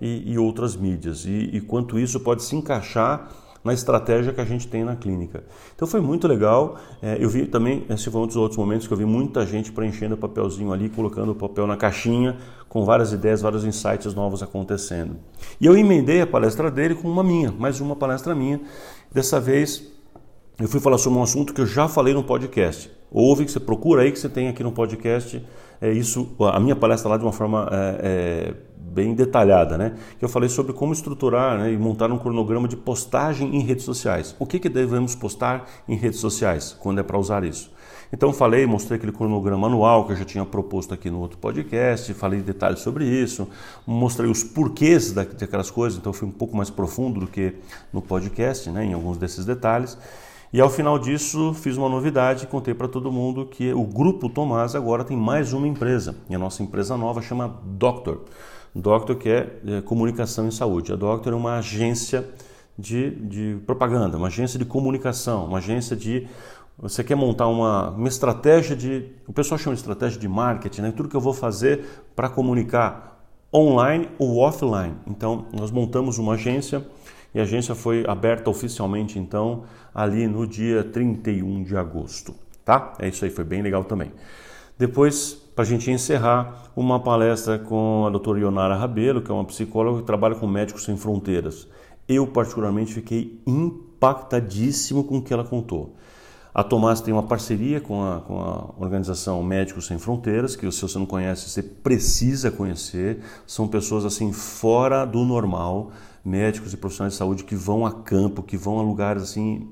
e, 0.00 0.32
e 0.32 0.38
outras 0.38 0.74
mídias, 0.74 1.24
e, 1.26 1.50
e 1.52 1.60
quanto 1.60 1.98
isso 1.98 2.18
pode 2.20 2.42
se 2.42 2.56
encaixar 2.56 3.30
na 3.64 3.72
estratégia 3.72 4.32
que 4.32 4.40
a 4.40 4.44
gente 4.44 4.68
tem 4.68 4.84
na 4.84 4.94
clínica. 4.94 5.42
Então 5.74 5.88
foi 5.88 6.00
muito 6.00 6.28
legal. 6.28 6.76
É, 7.00 7.16
eu 7.18 7.28
vi 7.30 7.46
também, 7.46 7.86
esse 7.88 8.10
foi 8.10 8.20
um 8.20 8.26
dos 8.26 8.36
outros 8.36 8.58
momentos 8.58 8.86
que 8.86 8.92
eu 8.92 8.98
vi 8.98 9.06
muita 9.06 9.46
gente 9.46 9.72
preenchendo 9.72 10.14
o 10.14 10.18
papelzinho 10.18 10.70
ali, 10.70 10.90
colocando 10.90 11.32
o 11.32 11.34
papel 11.34 11.66
na 11.66 11.76
caixinha, 11.76 12.36
com 12.68 12.84
várias 12.84 13.12
ideias, 13.12 13.40
vários 13.40 13.64
insights 13.64 14.12
novos 14.14 14.42
acontecendo. 14.42 15.16
E 15.58 15.64
eu 15.64 15.76
emendei 15.76 16.20
a 16.20 16.26
palestra 16.26 16.70
dele 16.70 16.94
com 16.94 17.08
uma 17.08 17.24
minha, 17.24 17.50
mais 17.50 17.80
uma 17.80 17.96
palestra 17.96 18.34
minha. 18.34 18.60
Dessa 19.10 19.40
vez 19.40 19.94
eu 20.60 20.68
fui 20.68 20.78
falar 20.78 20.98
sobre 20.98 21.18
um 21.18 21.22
assunto 21.22 21.54
que 21.54 21.60
eu 21.60 21.66
já 21.66 21.88
falei 21.88 22.12
no 22.12 22.22
podcast. 22.22 22.90
Ouve 23.10 23.44
que 23.44 23.50
você 23.50 23.60
procura 23.60 24.02
aí 24.02 24.12
que 24.12 24.18
você 24.18 24.28
tem 24.28 24.48
aqui 24.48 24.62
no 24.62 24.72
podcast. 24.72 25.42
É 25.80 25.90
isso, 25.90 26.34
a 26.40 26.60
minha 26.60 26.76
palestra 26.76 27.08
lá 27.10 27.16
de 27.16 27.24
uma 27.24 27.32
forma 27.32 27.68
é, 27.70 27.98
é, 28.02 28.54
bem 28.78 29.14
detalhada, 29.14 29.76
né? 29.76 29.94
Que 30.18 30.24
eu 30.24 30.28
falei 30.28 30.48
sobre 30.48 30.72
como 30.72 30.92
estruturar 30.92 31.58
né, 31.58 31.72
e 31.72 31.76
montar 31.76 32.10
um 32.12 32.18
cronograma 32.18 32.68
de 32.68 32.76
postagem 32.76 33.56
em 33.56 33.60
redes 33.60 33.84
sociais. 33.84 34.34
O 34.38 34.46
que, 34.46 34.58
que 34.58 34.68
devemos 34.68 35.14
postar 35.14 35.68
em 35.88 35.96
redes 35.96 36.20
sociais 36.20 36.76
quando 36.80 37.00
é 37.00 37.02
para 37.02 37.18
usar 37.18 37.44
isso? 37.44 37.74
Então 38.12 38.32
falei, 38.32 38.64
mostrei 38.64 38.96
aquele 38.96 39.10
cronograma 39.10 39.66
anual 39.66 40.06
que 40.06 40.12
eu 40.12 40.16
já 40.16 40.24
tinha 40.24 40.44
proposto 40.44 40.94
aqui 40.94 41.10
no 41.10 41.18
outro 41.18 41.36
podcast, 41.36 42.14
falei 42.14 42.40
detalhes 42.40 42.78
sobre 42.78 43.04
isso, 43.04 43.48
mostrei 43.84 44.30
os 44.30 44.44
porquês 44.44 45.10
daquelas 45.10 45.68
coisas, 45.68 45.98
então 45.98 46.12
fui 46.12 46.28
um 46.28 46.30
pouco 46.30 46.56
mais 46.56 46.70
profundo 46.70 47.18
do 47.18 47.26
que 47.26 47.54
no 47.92 48.00
podcast, 48.00 48.70
né, 48.70 48.84
em 48.84 48.92
alguns 48.92 49.16
desses 49.16 49.44
detalhes. 49.44 49.98
E 50.54 50.60
ao 50.60 50.70
final 50.70 51.00
disso, 51.00 51.52
fiz 51.52 51.76
uma 51.76 51.88
novidade, 51.88 52.46
contei 52.46 52.72
para 52.72 52.86
todo 52.86 53.10
mundo 53.10 53.44
que 53.44 53.72
o 53.72 53.82
Grupo 53.82 54.28
Tomás 54.28 54.76
agora 54.76 55.02
tem 55.02 55.16
mais 55.16 55.52
uma 55.52 55.66
empresa. 55.66 56.14
E 56.30 56.34
a 56.36 56.38
nossa 56.38 56.62
empresa 56.62 56.96
nova 56.96 57.20
chama 57.20 57.60
Doctor. 57.64 58.20
Doctor 58.72 59.16
que 59.16 59.28
é, 59.28 59.52
é 59.66 59.80
comunicação 59.80 60.46
em 60.46 60.52
saúde. 60.52 60.92
A 60.92 60.94
Doctor 60.94 61.32
é 61.32 61.36
uma 61.36 61.58
agência 61.58 62.24
de, 62.78 63.10
de 63.16 63.56
propaganda, 63.66 64.16
uma 64.16 64.28
agência 64.28 64.56
de 64.56 64.64
comunicação, 64.64 65.46
uma 65.46 65.58
agência 65.58 65.96
de 65.96 66.28
você 66.78 67.02
quer 67.02 67.16
montar 67.16 67.48
uma, 67.48 67.90
uma 67.90 68.06
estratégia 68.06 68.76
de. 68.76 69.06
O 69.26 69.32
pessoal 69.32 69.58
chama 69.58 69.74
de 69.74 69.80
estratégia 69.80 70.20
de 70.20 70.28
marketing, 70.28 70.82
né? 70.82 70.92
tudo 70.96 71.08
que 71.08 71.16
eu 71.16 71.20
vou 71.20 71.34
fazer 71.34 71.84
para 72.14 72.28
comunicar 72.28 73.26
online 73.52 74.08
ou 74.20 74.38
offline. 74.38 74.94
Então, 75.04 75.46
nós 75.52 75.72
montamos 75.72 76.16
uma 76.16 76.34
agência 76.34 76.86
e 77.34 77.40
a 77.40 77.42
agência 77.42 77.74
foi 77.74 78.04
aberta 78.06 78.48
oficialmente 78.48 79.18
então 79.18 79.64
ali 79.94 80.26
no 80.26 80.46
dia 80.46 80.84
31 80.84 81.64
de 81.64 81.76
agosto, 81.76 82.34
tá? 82.64 82.94
É 82.98 83.08
isso 83.08 83.24
aí, 83.24 83.30
foi 83.30 83.44
bem 83.44 83.60
legal 83.60 83.84
também. 83.84 84.12
Depois, 84.78 85.34
para 85.54 85.62
a 85.62 85.66
gente 85.66 85.90
encerrar, 85.90 86.64
uma 86.74 86.98
palestra 86.98 87.58
com 87.58 88.04
a 88.06 88.10
doutora 88.10 88.40
Ionara 88.40 88.76
Rabelo, 88.76 89.22
que 89.22 89.30
é 89.30 89.34
uma 89.34 89.44
psicóloga 89.44 90.00
que 90.00 90.06
trabalha 90.06 90.34
com 90.34 90.46
Médicos 90.46 90.84
Sem 90.84 90.96
Fronteiras. 90.96 91.68
Eu, 92.08 92.26
particularmente, 92.26 92.92
fiquei 92.92 93.40
impactadíssimo 93.46 95.04
com 95.04 95.18
o 95.18 95.22
que 95.22 95.32
ela 95.32 95.44
contou. 95.44 95.94
A 96.52 96.62
Tomás 96.62 97.00
tem 97.00 97.12
uma 97.12 97.22
parceria 97.22 97.80
com 97.80 98.02
a, 98.04 98.20
com 98.20 98.40
a 98.40 98.74
organização 98.78 99.42
Médicos 99.42 99.86
Sem 99.86 99.98
Fronteiras, 99.98 100.54
que 100.54 100.70
se 100.70 100.82
você 100.82 100.98
não 100.98 101.06
conhece, 101.06 101.48
você 101.48 101.62
precisa 101.62 102.50
conhecer. 102.50 103.20
São 103.46 103.66
pessoas 103.66 104.04
assim 104.04 104.32
fora 104.32 105.04
do 105.04 105.24
normal, 105.24 105.90
médicos 106.24 106.72
e 106.72 106.76
profissionais 106.76 107.12
de 107.12 107.18
saúde 107.18 107.44
que 107.44 107.54
vão 107.54 107.84
a 107.84 107.92
campo, 107.92 108.42
que 108.42 108.56
vão 108.56 108.78
a 108.78 108.82
lugares 108.82 109.22
assim 109.22 109.68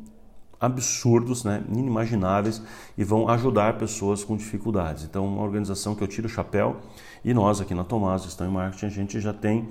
absurdos, 0.60 1.42
né, 1.42 1.64
inimagináveis 1.68 2.62
e 2.96 3.02
vão 3.02 3.28
ajudar 3.28 3.78
pessoas 3.78 4.22
com 4.22 4.36
dificuldades. 4.36 5.02
Então, 5.02 5.26
uma 5.26 5.42
organização 5.42 5.92
que 5.92 6.04
eu 6.04 6.06
tiro 6.06 6.28
o 6.28 6.30
chapéu 6.30 6.76
e 7.24 7.34
nós 7.34 7.60
aqui 7.60 7.74
na 7.74 7.82
Tomás, 7.82 8.24
estão 8.24 8.46
em 8.46 8.50
marketing, 8.50 8.86
a 8.86 8.88
gente 8.88 9.20
já 9.20 9.32
tem 9.32 9.68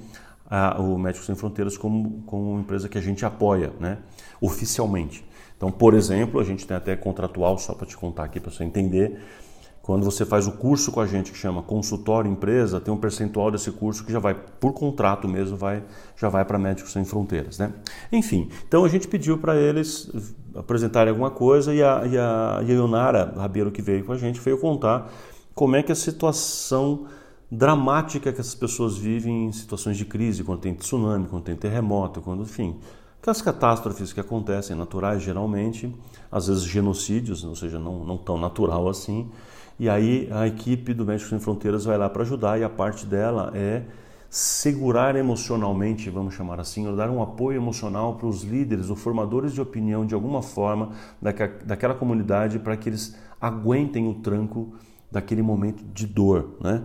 a, 0.49 0.81
o 0.81 0.97
Médicos 0.97 1.25
Sem 1.25 1.35
Fronteiras 1.35 1.77
como, 1.77 2.21
como 2.25 2.51
uma 2.51 2.59
empresa 2.59 2.89
que 2.89 2.97
a 2.97 3.01
gente 3.01 3.25
apoia, 3.25 3.71
né, 3.79 3.99
oficialmente. 4.41 5.23
Então, 5.55 5.71
por 5.71 5.93
exemplo, 5.93 6.41
a 6.41 6.43
gente 6.43 6.67
tem 6.67 6.75
até 6.75 6.93
contratual, 6.95 7.57
só 7.57 7.73
para 7.73 7.87
te 7.87 7.95
contar 7.95 8.25
aqui 8.25 8.39
para 8.39 8.51
você 8.51 8.65
entender, 8.65 9.23
quando 9.81 10.03
você 10.03 10.25
faz 10.25 10.47
o 10.47 10.51
curso 10.51 10.91
com 10.91 10.99
a 10.99 11.07
gente 11.07 11.31
que 11.31 11.37
chama 11.37 11.63
consultório 11.63 12.29
empresa, 12.29 12.79
tem 12.79 12.93
um 12.93 12.97
percentual 12.97 13.49
desse 13.49 13.71
curso 13.71 14.05
que 14.05 14.11
já 14.11 14.19
vai 14.19 14.35
por 14.35 14.73
contrato 14.73 15.27
mesmo, 15.27 15.57
vai 15.57 15.83
já 16.15 16.29
vai 16.29 16.45
para 16.45 16.59
Médicos 16.59 16.91
Sem 16.91 17.03
Fronteiras, 17.03 17.57
né? 17.57 17.73
Enfim, 18.11 18.49
então 18.67 18.85
a 18.85 18.87
gente 18.87 19.07
pediu 19.07 19.37
para 19.37 19.55
eles 19.55 20.11
apresentarem 20.55 21.09
alguma 21.09 21.31
coisa 21.31 21.73
e 21.73 21.81
a, 21.81 22.03
e 22.05 22.17
a, 22.17 22.61
Ionara 22.67 23.33
Rabelo 23.35 23.71
que 23.71 23.81
veio 23.81 24.03
com 24.05 24.11
a 24.11 24.17
gente 24.17 24.39
veio 24.39 24.59
contar 24.59 25.11
como 25.55 25.75
é 25.75 25.83
que 25.83 25.91
a 25.91 25.95
situação 25.95 27.07
dramática 27.51 28.31
que 28.31 28.39
essas 28.39 28.55
pessoas 28.55 28.97
vivem 28.97 29.47
em 29.47 29.51
situações 29.51 29.97
de 29.97 30.05
crise, 30.05 30.43
quando 30.43 30.61
tem 30.61 30.73
tsunami, 30.73 31.27
quando 31.27 31.43
tem 31.43 31.55
terremoto, 31.55 32.21
quando, 32.21 32.43
enfim, 32.43 32.79
aquelas 33.19 33.41
catástrofes 33.41 34.13
que 34.13 34.19
acontecem 34.19 34.75
naturais 34.75 35.21
geralmente, 35.21 35.93
às 36.31 36.47
vezes 36.47 36.63
genocídios, 36.63 37.43
ou 37.43 37.55
seja, 37.55 37.77
não, 37.77 38.05
não 38.05 38.17
tão 38.17 38.37
natural 38.37 38.87
assim, 38.87 39.29
e 39.81 39.89
aí 39.89 40.29
a 40.31 40.45
equipe 40.45 40.93
do 40.93 41.03
Médicos 41.03 41.31
Sem 41.31 41.39
Fronteiras 41.39 41.85
vai 41.85 41.97
lá 41.97 42.07
para 42.07 42.21
ajudar 42.21 42.59
e 42.59 42.63
a 42.63 42.69
parte 42.69 43.03
dela 43.03 43.51
é 43.55 43.81
segurar 44.29 45.15
emocionalmente, 45.15 46.07
vamos 46.07 46.35
chamar 46.35 46.59
assim, 46.59 46.87
ou 46.87 46.95
dar 46.95 47.09
um 47.09 47.19
apoio 47.19 47.57
emocional 47.57 48.13
para 48.13 48.27
os 48.27 48.43
líderes, 48.43 48.91
os 48.91 49.01
formadores 49.01 49.53
de 49.53 49.59
opinião 49.59 50.05
de 50.05 50.13
alguma 50.13 50.43
forma 50.43 50.91
daquela 51.19 51.95
comunidade 51.95 52.59
para 52.59 52.77
que 52.77 52.89
eles 52.89 53.17
aguentem 53.41 54.07
o 54.07 54.13
tranco 54.13 54.71
daquele 55.11 55.41
momento 55.41 55.83
de 55.91 56.05
dor, 56.05 56.57
né? 56.61 56.83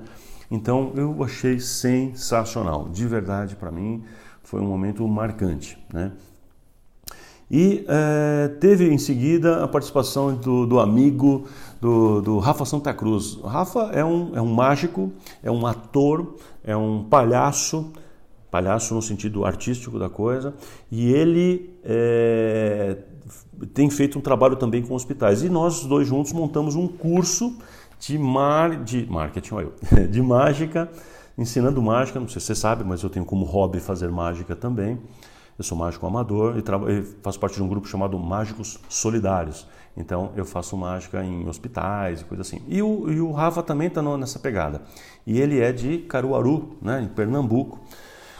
Então 0.50 0.94
eu 0.96 1.22
achei 1.22 1.60
sensacional, 1.60 2.88
de 2.88 3.06
verdade 3.06 3.56
para 3.56 3.70
mim 3.70 4.04
foi 4.42 4.62
um 4.62 4.66
momento 4.66 5.06
marcante, 5.06 5.78
né? 5.92 6.12
E 7.50 7.84
é, 7.86 8.48
teve 8.60 8.88
em 8.88 8.98
seguida 8.98 9.62
a 9.62 9.68
participação 9.68 10.34
do, 10.34 10.66
do 10.66 10.80
amigo 10.80 11.46
do, 11.80 12.20
do, 12.20 12.38
Rafa 12.38 12.64
Santa 12.64 12.92
Cruz. 12.92 13.36
O 13.36 13.46
Rafa 13.46 13.90
é 13.92 14.04
um, 14.04 14.34
é 14.34 14.42
um 14.42 14.52
mágico, 14.52 15.12
é 15.42 15.50
um 15.50 15.64
ator, 15.64 16.34
é 16.64 16.76
um 16.76 17.04
palhaço, 17.04 17.92
palhaço 18.50 18.94
no 18.94 19.02
sentido 19.02 19.44
artístico 19.44 19.98
da 19.98 20.08
coisa, 20.08 20.54
e 20.90 21.12
ele 21.12 21.78
é, 21.84 22.96
tem 23.72 23.88
feito 23.90 24.18
um 24.18 24.22
trabalho 24.22 24.56
também 24.56 24.82
com 24.82 24.94
hospitais. 24.94 25.42
E 25.44 25.48
nós 25.48 25.84
dois 25.84 26.08
juntos 26.08 26.32
montamos 26.32 26.74
um 26.74 26.88
curso 26.88 27.56
de, 28.00 28.18
mar, 28.18 28.82
de 28.82 29.06
marketing, 29.08 29.54
olha 29.54 29.72
de 30.10 30.20
mágica, 30.20 30.90
ensinando 31.38 31.80
mágica. 31.80 32.18
Não 32.18 32.28
sei 32.28 32.40
se 32.40 32.48
você 32.48 32.54
sabe, 32.56 32.82
mas 32.82 33.02
eu 33.04 33.10
tenho 33.10 33.24
como 33.24 33.44
hobby 33.44 33.78
fazer 33.78 34.10
mágica 34.10 34.56
também. 34.56 34.98
Eu 35.58 35.64
sou 35.64 35.76
mágico 35.76 36.06
amador 36.06 36.56
e, 36.58 37.02
faço 37.22 37.40
parte 37.40 37.56
de 37.56 37.62
um 37.62 37.68
grupo 37.68 37.88
chamado 37.88 38.18
Mágicos 38.18 38.78
Solidários. 38.88 39.66
Então 39.96 40.30
eu 40.36 40.44
faço 40.44 40.76
mágica 40.76 41.24
em 41.24 41.48
hospitais 41.48 42.20
e 42.20 42.24
coisa 42.24 42.42
assim. 42.42 42.60
E 42.68 42.82
o, 42.82 43.10
e 43.10 43.20
o 43.20 43.32
Rafa 43.32 43.62
também 43.62 43.88
está 43.88 44.02
nessa 44.02 44.38
pegada. 44.38 44.82
E 45.26 45.40
ele 45.40 45.58
é 45.58 45.72
de 45.72 45.98
Caruaru, 45.98 46.76
né, 46.82 47.00
em 47.02 47.08
Pernambuco. 47.08 47.80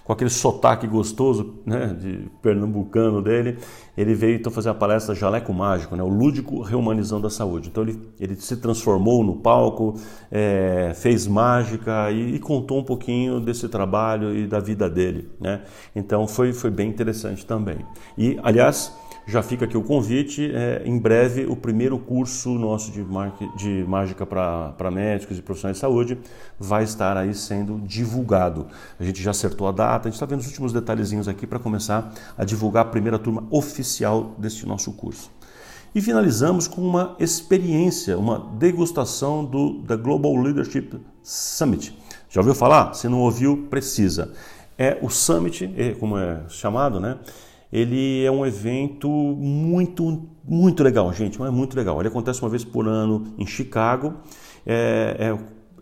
Com 0.06 0.12
aquele 0.12 0.30
sotaque 0.30 0.86
gostoso 0.86 1.56
né, 1.66 1.88
de 1.88 2.30
pernambucano 2.40 3.20
dele, 3.20 3.58
ele 3.98 4.14
veio 4.14 4.36
então 4.36 4.52
fazer 4.52 4.68
a 4.68 4.74
palestra 4.74 5.16
Jaleco 5.16 5.52
Mágico, 5.52 5.96
né, 5.96 6.02
o 6.02 6.08
lúdico 6.08 6.62
reumanizando 6.62 7.26
a 7.26 7.30
saúde. 7.30 7.68
Então 7.68 7.82
ele, 7.82 8.00
ele 8.20 8.36
se 8.36 8.56
transformou 8.58 9.24
no 9.24 9.34
palco, 9.34 9.96
é, 10.30 10.92
fez 10.94 11.26
mágica 11.26 12.08
e, 12.12 12.36
e, 12.36 12.38
contou 12.38 12.78
um 12.78 12.84
pouquinho 12.84 13.40
desse 13.40 13.68
trabalho 13.68 14.32
e 14.32 14.46
da 14.46 14.60
vida 14.60 14.88
dele. 14.88 15.28
Né? 15.40 15.62
Então 15.94 16.28
foi, 16.28 16.52
foi 16.52 16.70
bem 16.70 16.88
interessante 16.88 17.44
também. 17.44 17.78
E, 18.16 18.38
aliás, 18.44 18.96
já 19.26 19.42
fica 19.42 19.64
aqui 19.64 19.76
o 19.76 19.82
convite. 19.82 20.50
É, 20.54 20.82
em 20.84 20.98
breve, 20.98 21.46
o 21.46 21.56
primeiro 21.56 21.98
curso 21.98 22.50
nosso 22.50 22.92
de, 22.92 23.04
de 23.56 23.84
mágica 23.88 24.24
para 24.24 24.90
médicos 24.90 25.36
e 25.38 25.42
profissionais 25.42 25.76
de 25.76 25.80
saúde 25.80 26.18
vai 26.58 26.84
estar 26.84 27.16
aí 27.16 27.34
sendo 27.34 27.80
divulgado. 27.80 28.68
A 28.98 29.04
gente 29.04 29.20
já 29.22 29.32
acertou 29.32 29.66
a 29.66 29.72
data, 29.72 30.08
a 30.08 30.10
gente 30.10 30.16
está 30.16 30.26
vendo 30.26 30.40
os 30.40 30.46
últimos 30.46 30.72
detalhezinhos 30.72 31.26
aqui 31.26 31.46
para 31.46 31.58
começar 31.58 32.12
a 32.38 32.44
divulgar 32.44 32.86
a 32.86 32.88
primeira 32.88 33.18
turma 33.18 33.44
oficial 33.50 34.34
deste 34.38 34.64
nosso 34.66 34.92
curso. 34.92 35.30
E 35.94 36.00
finalizamos 36.00 36.68
com 36.68 36.82
uma 36.82 37.16
experiência, 37.18 38.18
uma 38.18 38.38
degustação 38.58 39.44
do 39.44 39.80
da 39.80 39.96
Global 39.96 40.36
Leadership 40.36 41.00
Summit. 41.22 41.98
Já 42.28 42.40
ouviu 42.40 42.54
falar? 42.54 42.92
Se 42.94 43.08
não 43.08 43.20
ouviu, 43.20 43.66
precisa. 43.70 44.32
É 44.78 44.98
o 45.00 45.08
Summit, 45.08 45.72
é, 45.74 45.92
como 45.92 46.18
é 46.18 46.42
chamado, 46.48 47.00
né? 47.00 47.16
Ele 47.72 48.24
é 48.24 48.30
um 48.30 48.46
evento 48.46 49.08
muito, 49.08 50.28
muito 50.44 50.82
legal, 50.82 51.12
gente, 51.12 51.38
mas 51.38 51.52
muito 51.52 51.76
legal. 51.76 52.00
Ele 52.00 52.08
acontece 52.08 52.40
uma 52.42 52.48
vez 52.48 52.64
por 52.64 52.86
ano 52.86 53.34
em 53.38 53.46
Chicago. 53.46 54.14
É, 54.64 55.36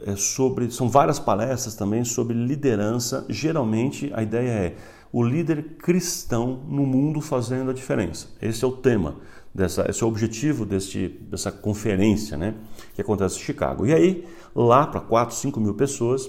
é, 0.06 0.10
é 0.12 0.16
sobre, 0.16 0.70
são 0.70 0.88
várias 0.88 1.18
palestras 1.18 1.74
também 1.74 2.04
sobre 2.04 2.34
liderança. 2.34 3.24
Geralmente 3.28 4.10
a 4.14 4.22
ideia 4.22 4.50
é 4.50 4.76
o 5.12 5.22
líder 5.22 5.76
cristão 5.78 6.64
no 6.68 6.84
mundo 6.84 7.20
fazendo 7.20 7.70
a 7.70 7.74
diferença. 7.74 8.28
Esse 8.42 8.64
é 8.64 8.66
o 8.66 8.72
tema, 8.72 9.16
dessa, 9.54 9.88
esse 9.88 10.02
é 10.02 10.06
o 10.06 10.08
objetivo 10.08 10.66
deste, 10.66 11.08
dessa 11.30 11.52
conferência 11.52 12.36
né, 12.36 12.54
que 12.94 13.00
acontece 13.00 13.36
em 13.36 13.42
Chicago. 13.42 13.86
E 13.86 13.94
aí, 13.94 14.26
lá 14.52 14.86
para 14.86 15.00
4, 15.00 15.36
5 15.36 15.60
mil 15.60 15.74
pessoas, 15.74 16.28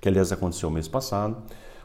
que 0.00 0.08
aliás 0.08 0.30
aconteceu 0.32 0.70
mês 0.70 0.86
passado, 0.86 1.38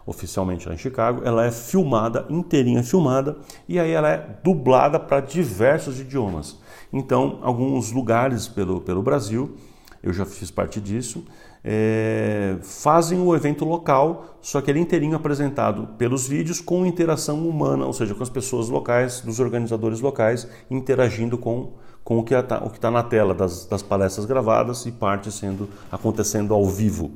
oficialmente 0.05 0.67
lá 0.67 0.73
em 0.73 0.77
Chicago, 0.77 1.21
ela 1.23 1.45
é 1.45 1.51
filmada, 1.51 2.25
inteirinha 2.29 2.83
filmada, 2.83 3.37
e 3.67 3.79
aí 3.79 3.91
ela 3.91 4.09
é 4.09 4.39
dublada 4.43 4.99
para 4.99 5.19
diversos 5.19 5.99
idiomas. 5.99 6.59
Então, 6.91 7.39
alguns 7.41 7.91
lugares 7.91 8.47
pelo, 8.47 8.81
pelo 8.81 9.01
Brasil, 9.01 9.55
eu 10.03 10.11
já 10.11 10.25
fiz 10.25 10.49
parte 10.49 10.81
disso, 10.81 11.23
é, 11.63 12.57
fazem 12.61 13.19
o 13.19 13.35
evento 13.35 13.65
local, 13.65 14.37
só 14.41 14.61
que 14.61 14.71
ele 14.71 14.79
é 14.79 14.81
inteirinho 14.81 15.15
apresentado 15.15 15.89
pelos 15.97 16.27
vídeos 16.27 16.59
com 16.59 16.85
interação 16.85 17.47
humana, 17.47 17.85
ou 17.85 17.93
seja, 17.93 18.15
com 18.15 18.23
as 18.23 18.29
pessoas 18.29 18.69
locais, 18.69 19.21
dos 19.21 19.39
organizadores 19.39 20.01
locais, 20.01 20.47
interagindo 20.69 21.37
com, 21.37 21.73
com 22.03 22.17
o 22.17 22.23
que 22.23 22.33
está 22.33 22.59
tá 22.59 22.91
na 22.91 23.03
tela 23.03 23.33
das, 23.33 23.65
das 23.65 23.81
palestras 23.81 24.25
gravadas 24.25 24.85
e 24.85 24.91
parte 24.91 25.31
sendo 25.31 25.69
acontecendo 25.91 26.53
ao 26.53 26.65
vivo 26.65 27.11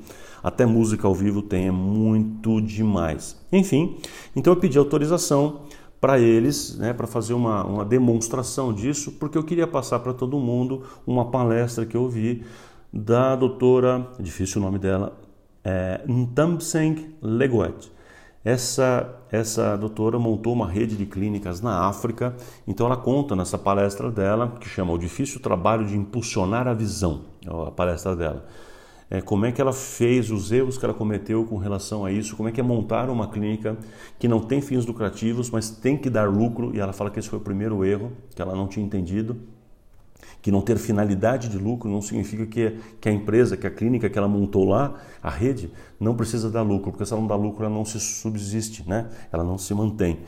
até 0.46 0.64
música 0.64 1.08
ao 1.08 1.16
vivo 1.16 1.42
tem, 1.42 1.70
é 1.70 1.72
muito 1.72 2.62
demais. 2.62 3.36
Enfim, 3.52 3.98
então 4.36 4.54
eu 4.54 4.60
pedi 4.60 4.78
autorização 4.78 5.62
para 6.00 6.20
eles, 6.20 6.78
né, 6.78 6.94
para 6.94 7.08
fazer 7.08 7.34
uma, 7.34 7.66
uma 7.66 7.84
demonstração 7.84 8.72
disso, 8.72 9.14
porque 9.14 9.40
eu 9.40 9.44
queria 9.44 9.66
passar 9.66 9.98
para 10.02 10.14
todo 10.14 10.38
mundo 10.38 10.84
uma 11.08 11.32
palestra 11.32 11.84
que 11.84 11.98
eu 11.98 12.08
vi 12.08 12.44
da 12.96 13.36
doutora, 13.36 14.08
difícil 14.20 14.62
o 14.62 14.66
nome 14.66 14.80
dela, 14.80 15.20
é, 15.64 16.02
Ntamseng 16.08 17.16
Leguet. 17.22 17.92
Essa, 18.44 19.22
essa 19.32 19.76
doutora 19.76 20.18
montou 20.18 20.54
uma 20.54 20.70
rede 20.70 20.96
de 20.96 21.06
clínicas 21.06 21.60
na 21.60 21.88
África, 21.88 22.36
então 22.66 22.86
ela 22.86 22.96
conta 22.96 23.36
nessa 23.36 23.58
palestra 23.58 24.10
dela, 24.10 24.56
que 24.60 24.70
chama 24.70 24.94
O 24.94 24.98
Difícil 24.98 25.42
Trabalho 25.42 25.86
de 25.86 25.98
Impulsionar 25.98 26.68
a 26.68 26.74
Visão, 26.74 27.26
é 27.46 27.68
a 27.68 27.72
palestra 27.72 28.16
dela 28.16 28.46
é, 29.10 29.22
como 29.22 29.46
é 29.46 29.52
que 29.52 29.62
ela 29.62 29.74
fez, 29.74 30.32
os 30.32 30.52
erros 30.52 30.78
que 30.78 30.86
ela 30.86 30.94
cometeu 30.94 31.46
com 31.46 31.58
relação 31.58 32.06
a 32.06 32.12
isso, 32.12 32.36
como 32.36 32.50
é 32.50 32.52
que 32.52 32.60
é 32.60 32.64
montar 32.64 33.10
uma 33.10 33.28
clínica 33.28 33.78
que 34.18 34.28
não 34.28 34.40
tem 34.40 34.62
fins 34.62 34.86
lucrativos, 34.86 35.50
mas 35.50 35.70
tem 35.70 35.98
que 35.98 36.10
dar 36.10 36.30
lucro, 36.30 36.76
e 36.76 36.80
ela 36.80 36.94
fala 36.94 37.12
que 37.12 37.20
esse 37.20 37.30
foi 37.30 37.40
o 37.40 37.42
primeiro 37.42 37.86
erro, 37.86 38.12
que 38.36 38.42
ela 38.42 38.56
não 38.56 38.68
tinha 38.68 38.86
entendido, 38.86 39.38
que 40.46 40.52
não 40.52 40.62
ter 40.62 40.78
finalidade 40.78 41.50
de 41.50 41.58
lucro 41.58 41.90
não 41.90 42.04
significa 42.04 42.46
que, 42.46 42.78
que 43.02 43.10
a 43.10 43.12
empresa, 43.12 43.58
que 43.58 43.66
a 43.66 43.72
clínica 43.72 44.08
que 44.08 44.16
ela 44.16 44.28
montou 44.28 44.64
lá, 44.64 44.94
a 45.20 45.28
rede, 45.28 45.72
não 46.00 46.16
precisa 46.16 46.52
dar 46.52 46.62
lucro, 46.62 46.92
porque 46.92 47.04
se 47.04 47.14
ela 47.14 47.20
não 47.20 47.28
dá 47.28 47.36
lucro, 47.36 47.66
ela 47.66 47.74
não 47.74 47.84
se 47.84 48.00
subsiste, 48.00 48.88
né? 48.88 49.10
ela 49.32 49.44
não 49.44 49.58
se 49.58 49.74
mantém. 49.74 50.20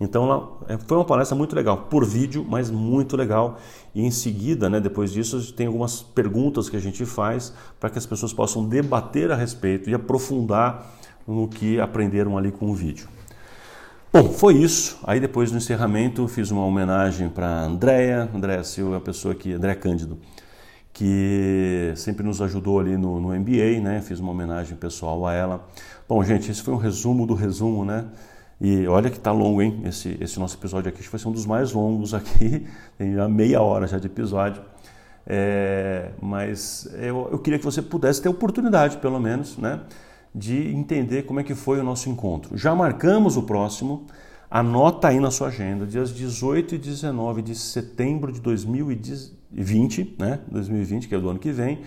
Então 0.00 0.24
ela, 0.24 0.58
é, 0.68 0.78
foi 0.78 0.96
uma 0.96 1.04
palestra 1.04 1.36
muito 1.36 1.54
legal, 1.54 1.86
por 1.90 2.02
vídeo, 2.06 2.46
mas 2.48 2.70
muito 2.70 3.14
legal. 3.14 3.58
E 3.94 4.02
em 4.02 4.10
seguida, 4.10 4.70
né, 4.70 4.80
depois 4.80 5.12
disso, 5.12 5.52
tem 5.52 5.66
algumas 5.66 6.00
perguntas 6.00 6.70
que 6.70 6.76
a 6.78 6.80
gente 6.80 7.04
faz 7.04 7.52
para 7.78 7.90
que 7.90 7.98
as 7.98 8.06
pessoas 8.06 8.32
possam 8.32 8.66
debater 8.66 9.30
a 9.30 9.36
respeito 9.36 9.90
e 9.90 9.94
aprofundar 9.94 10.94
no 11.26 11.46
que 11.46 11.78
aprenderam 11.78 12.38
ali 12.38 12.50
com 12.50 12.70
o 12.70 12.74
vídeo. 12.74 13.06
Bom, 14.10 14.32
foi 14.32 14.54
isso. 14.54 14.98
Aí 15.04 15.20
depois 15.20 15.50
do 15.50 15.58
encerramento 15.58 16.26
fiz 16.28 16.50
uma 16.50 16.64
homenagem 16.64 17.28
para 17.28 17.46
Andréia, 17.46 18.28
Andréia 18.34 18.64
Silva, 18.64 18.96
a 18.96 19.00
pessoa 19.00 19.34
que, 19.34 19.52
André 19.52 19.74
Cândido, 19.74 20.18
que 20.94 21.92
sempre 21.94 22.24
nos 22.24 22.40
ajudou 22.40 22.80
ali 22.80 22.96
no, 22.96 23.20
no 23.20 23.38
MBA, 23.38 23.80
né? 23.82 24.00
Fiz 24.00 24.18
uma 24.18 24.30
homenagem 24.32 24.78
pessoal 24.78 25.26
a 25.26 25.34
ela. 25.34 25.68
Bom, 26.08 26.24
gente, 26.24 26.50
esse 26.50 26.62
foi 26.62 26.72
um 26.72 26.78
resumo 26.78 27.26
do 27.26 27.34
resumo, 27.34 27.84
né? 27.84 28.06
E 28.58 28.86
olha 28.88 29.10
que 29.10 29.20
tá 29.20 29.30
longo, 29.30 29.60
hein? 29.60 29.82
Esse, 29.84 30.16
esse 30.20 30.40
nosso 30.40 30.56
episódio 30.56 30.88
aqui 30.88 31.02
ser 31.02 31.28
um 31.28 31.32
dos 31.32 31.44
mais 31.44 31.72
longos 31.72 32.14
aqui, 32.14 32.66
tem 32.96 33.14
já 33.14 33.28
meia 33.28 33.60
hora 33.60 33.86
já 33.86 33.98
de 33.98 34.06
episódio. 34.06 34.62
É, 35.26 36.12
mas 36.20 36.88
eu, 36.94 37.28
eu 37.30 37.38
queria 37.38 37.58
que 37.58 37.64
você 37.64 37.82
pudesse 37.82 38.22
ter 38.22 38.30
oportunidade, 38.30 38.96
pelo 38.96 39.20
menos, 39.20 39.58
né, 39.58 39.80
de 40.34 40.74
entender 40.74 41.22
como 41.22 41.40
é 41.40 41.42
que 41.42 41.54
foi 41.54 41.80
o 41.80 41.84
nosso 41.84 42.08
encontro. 42.08 42.56
Já 42.56 42.74
marcamos 42.74 43.36
o 43.36 43.42
próximo, 43.42 44.06
anota 44.50 45.08
aí 45.08 45.20
na 45.20 45.30
sua 45.30 45.48
agenda, 45.48 45.86
dias 45.86 46.10
18 46.10 46.74
e 46.74 46.78
19 46.78 47.42
de 47.42 47.54
setembro 47.54 48.32
de 48.32 48.40
2020, 48.40 50.16
né, 50.18 50.40
2020, 50.48 51.08
que 51.08 51.14
é 51.14 51.18
do 51.18 51.28
ano 51.28 51.38
que 51.38 51.52
vem, 51.52 51.80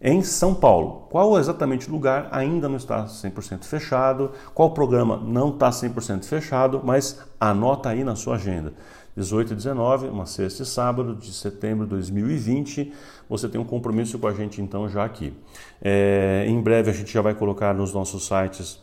em 0.00 0.22
São 0.22 0.54
Paulo. 0.54 1.06
Qual 1.10 1.38
exatamente 1.38 1.88
o 1.88 1.92
lugar 1.92 2.28
ainda 2.30 2.68
não 2.68 2.76
está 2.76 3.06
100% 3.06 3.64
fechado, 3.64 4.32
qual 4.54 4.70
programa 4.72 5.16
não 5.16 5.48
está 5.48 5.70
100% 5.70 6.24
fechado, 6.24 6.82
mas 6.84 7.18
anota 7.40 7.88
aí 7.88 8.04
na 8.04 8.14
sua 8.14 8.34
agenda. 8.34 8.74
18 9.16 9.52
e 9.52 9.56
19, 9.56 10.08
uma 10.08 10.26
sexta 10.26 10.64
e 10.64 10.66
sábado 10.66 11.14
de 11.14 11.32
setembro 11.32 11.84
de 11.84 11.90
2020. 11.90 12.92
Você 13.28 13.48
tem 13.48 13.60
um 13.60 13.64
compromisso 13.64 14.18
com 14.18 14.26
a 14.26 14.34
gente 14.34 14.60
então 14.60 14.88
já 14.88 15.04
aqui. 15.04 15.32
É, 15.80 16.44
em 16.48 16.60
breve 16.60 16.90
a 16.90 16.92
gente 16.92 17.12
já 17.12 17.22
vai 17.22 17.32
colocar 17.34 17.72
nos 17.72 17.92
nossos 17.92 18.26
sites 18.26 18.82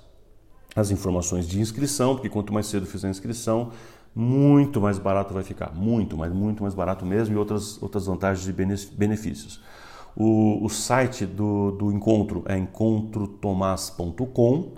as 0.73 0.89
informações 0.89 1.45
de 1.47 1.59
inscrição, 1.59 2.15
porque 2.15 2.29
quanto 2.29 2.53
mais 2.53 2.67
cedo 2.67 2.85
fizer 2.85 3.07
a 3.07 3.11
inscrição, 3.11 3.71
muito 4.15 4.79
mais 4.79 4.97
barato 4.97 5.33
vai 5.33 5.43
ficar. 5.43 5.75
Muito, 5.75 6.15
mas 6.15 6.31
muito 6.31 6.63
mais 6.63 6.73
barato 6.73 7.05
mesmo 7.05 7.35
e 7.35 7.37
outras, 7.37 7.77
outras 7.81 8.05
vantagens 8.05 8.47
e 8.47 8.53
benefícios. 8.93 9.59
O, 10.15 10.63
o 10.63 10.69
site 10.69 11.25
do, 11.25 11.71
do 11.71 11.91
encontro 11.91 12.45
é 12.47 12.57
encontrotomás.com 12.57 14.71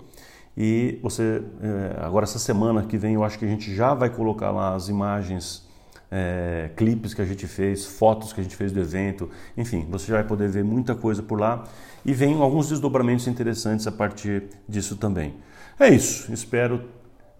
e 0.56 0.98
você, 1.02 1.42
é, 1.60 2.04
agora 2.04 2.24
essa 2.24 2.38
semana 2.38 2.82
que 2.82 2.96
vem, 2.96 3.14
eu 3.14 3.24
acho 3.24 3.38
que 3.38 3.44
a 3.44 3.48
gente 3.48 3.74
já 3.74 3.92
vai 3.92 4.08
colocar 4.08 4.50
lá 4.50 4.74
as 4.74 4.88
imagens, 4.88 5.68
é, 6.10 6.70
clipes 6.76 7.12
que 7.12 7.20
a 7.20 7.24
gente 7.24 7.46
fez, 7.46 7.84
fotos 7.84 8.32
que 8.32 8.40
a 8.40 8.42
gente 8.42 8.54
fez 8.54 8.70
do 8.70 8.80
evento, 8.80 9.28
enfim, 9.56 9.86
você 9.90 10.06
já 10.06 10.14
vai 10.14 10.24
poder 10.24 10.48
ver 10.48 10.62
muita 10.62 10.94
coisa 10.94 11.22
por 11.22 11.40
lá. 11.40 11.64
E 12.04 12.12
vem 12.12 12.34
alguns 12.40 12.68
desdobramentos 12.68 13.26
interessantes 13.26 13.86
a 13.86 13.92
partir 13.92 14.44
disso 14.68 14.96
também. 14.96 15.34
É 15.80 15.88
isso, 15.88 16.32
espero 16.32 16.84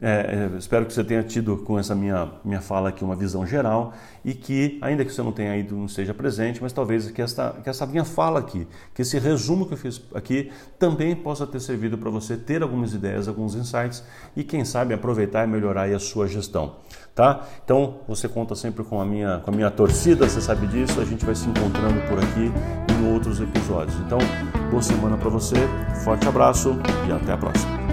é, 0.00 0.50
espero 0.58 0.84
que 0.84 0.92
você 0.92 1.04
tenha 1.04 1.22
tido 1.22 1.56
com 1.58 1.78
essa 1.78 1.94
minha, 1.94 2.28
minha 2.44 2.60
fala 2.60 2.88
aqui 2.88 3.04
uma 3.04 3.14
visão 3.14 3.46
geral 3.46 3.92
e 4.24 4.34
que, 4.34 4.78
ainda 4.82 5.04
que 5.04 5.12
você 5.12 5.22
não 5.22 5.30
tenha 5.30 5.56
ido, 5.56 5.76
não 5.76 5.86
esteja 5.86 6.12
presente, 6.12 6.60
mas 6.60 6.72
talvez 6.72 7.10
que 7.10 7.22
essa, 7.22 7.54
que 7.62 7.68
essa 7.68 7.86
minha 7.86 8.04
fala 8.04 8.40
aqui, 8.40 8.66
que 8.92 9.02
esse 9.02 9.18
resumo 9.18 9.66
que 9.66 9.74
eu 9.74 9.78
fiz 9.78 10.02
aqui 10.12 10.50
também 10.78 11.14
possa 11.14 11.46
ter 11.46 11.60
servido 11.60 11.96
para 11.96 12.10
você 12.10 12.36
ter 12.36 12.62
algumas 12.62 12.92
ideias, 12.92 13.28
alguns 13.28 13.54
insights 13.54 14.02
e, 14.34 14.42
quem 14.42 14.64
sabe, 14.64 14.94
aproveitar 14.94 15.44
e 15.44 15.46
melhorar 15.46 15.88
a 15.88 15.98
sua 15.98 16.26
gestão. 16.26 16.76
Tá? 17.14 17.46
Então, 17.64 18.00
você 18.08 18.28
conta 18.28 18.56
sempre 18.56 18.82
com 18.82 19.00
a, 19.00 19.04
minha, 19.04 19.38
com 19.38 19.50
a 19.52 19.54
minha 19.54 19.70
torcida, 19.70 20.28
você 20.28 20.40
sabe 20.40 20.66
disso, 20.66 21.00
a 21.00 21.04
gente 21.04 21.24
vai 21.24 21.36
se 21.36 21.48
encontrando 21.48 22.00
por 22.08 22.18
aqui 22.18 22.50
em 22.92 23.12
outros 23.12 23.40
episódios. 23.40 23.96
Então, 24.00 24.18
boa 24.70 24.82
semana 24.82 25.16
para 25.16 25.30
você, 25.30 25.54
forte 26.04 26.26
abraço 26.26 26.76
e 27.08 27.12
até 27.12 27.32
a 27.32 27.36
próxima. 27.36 27.83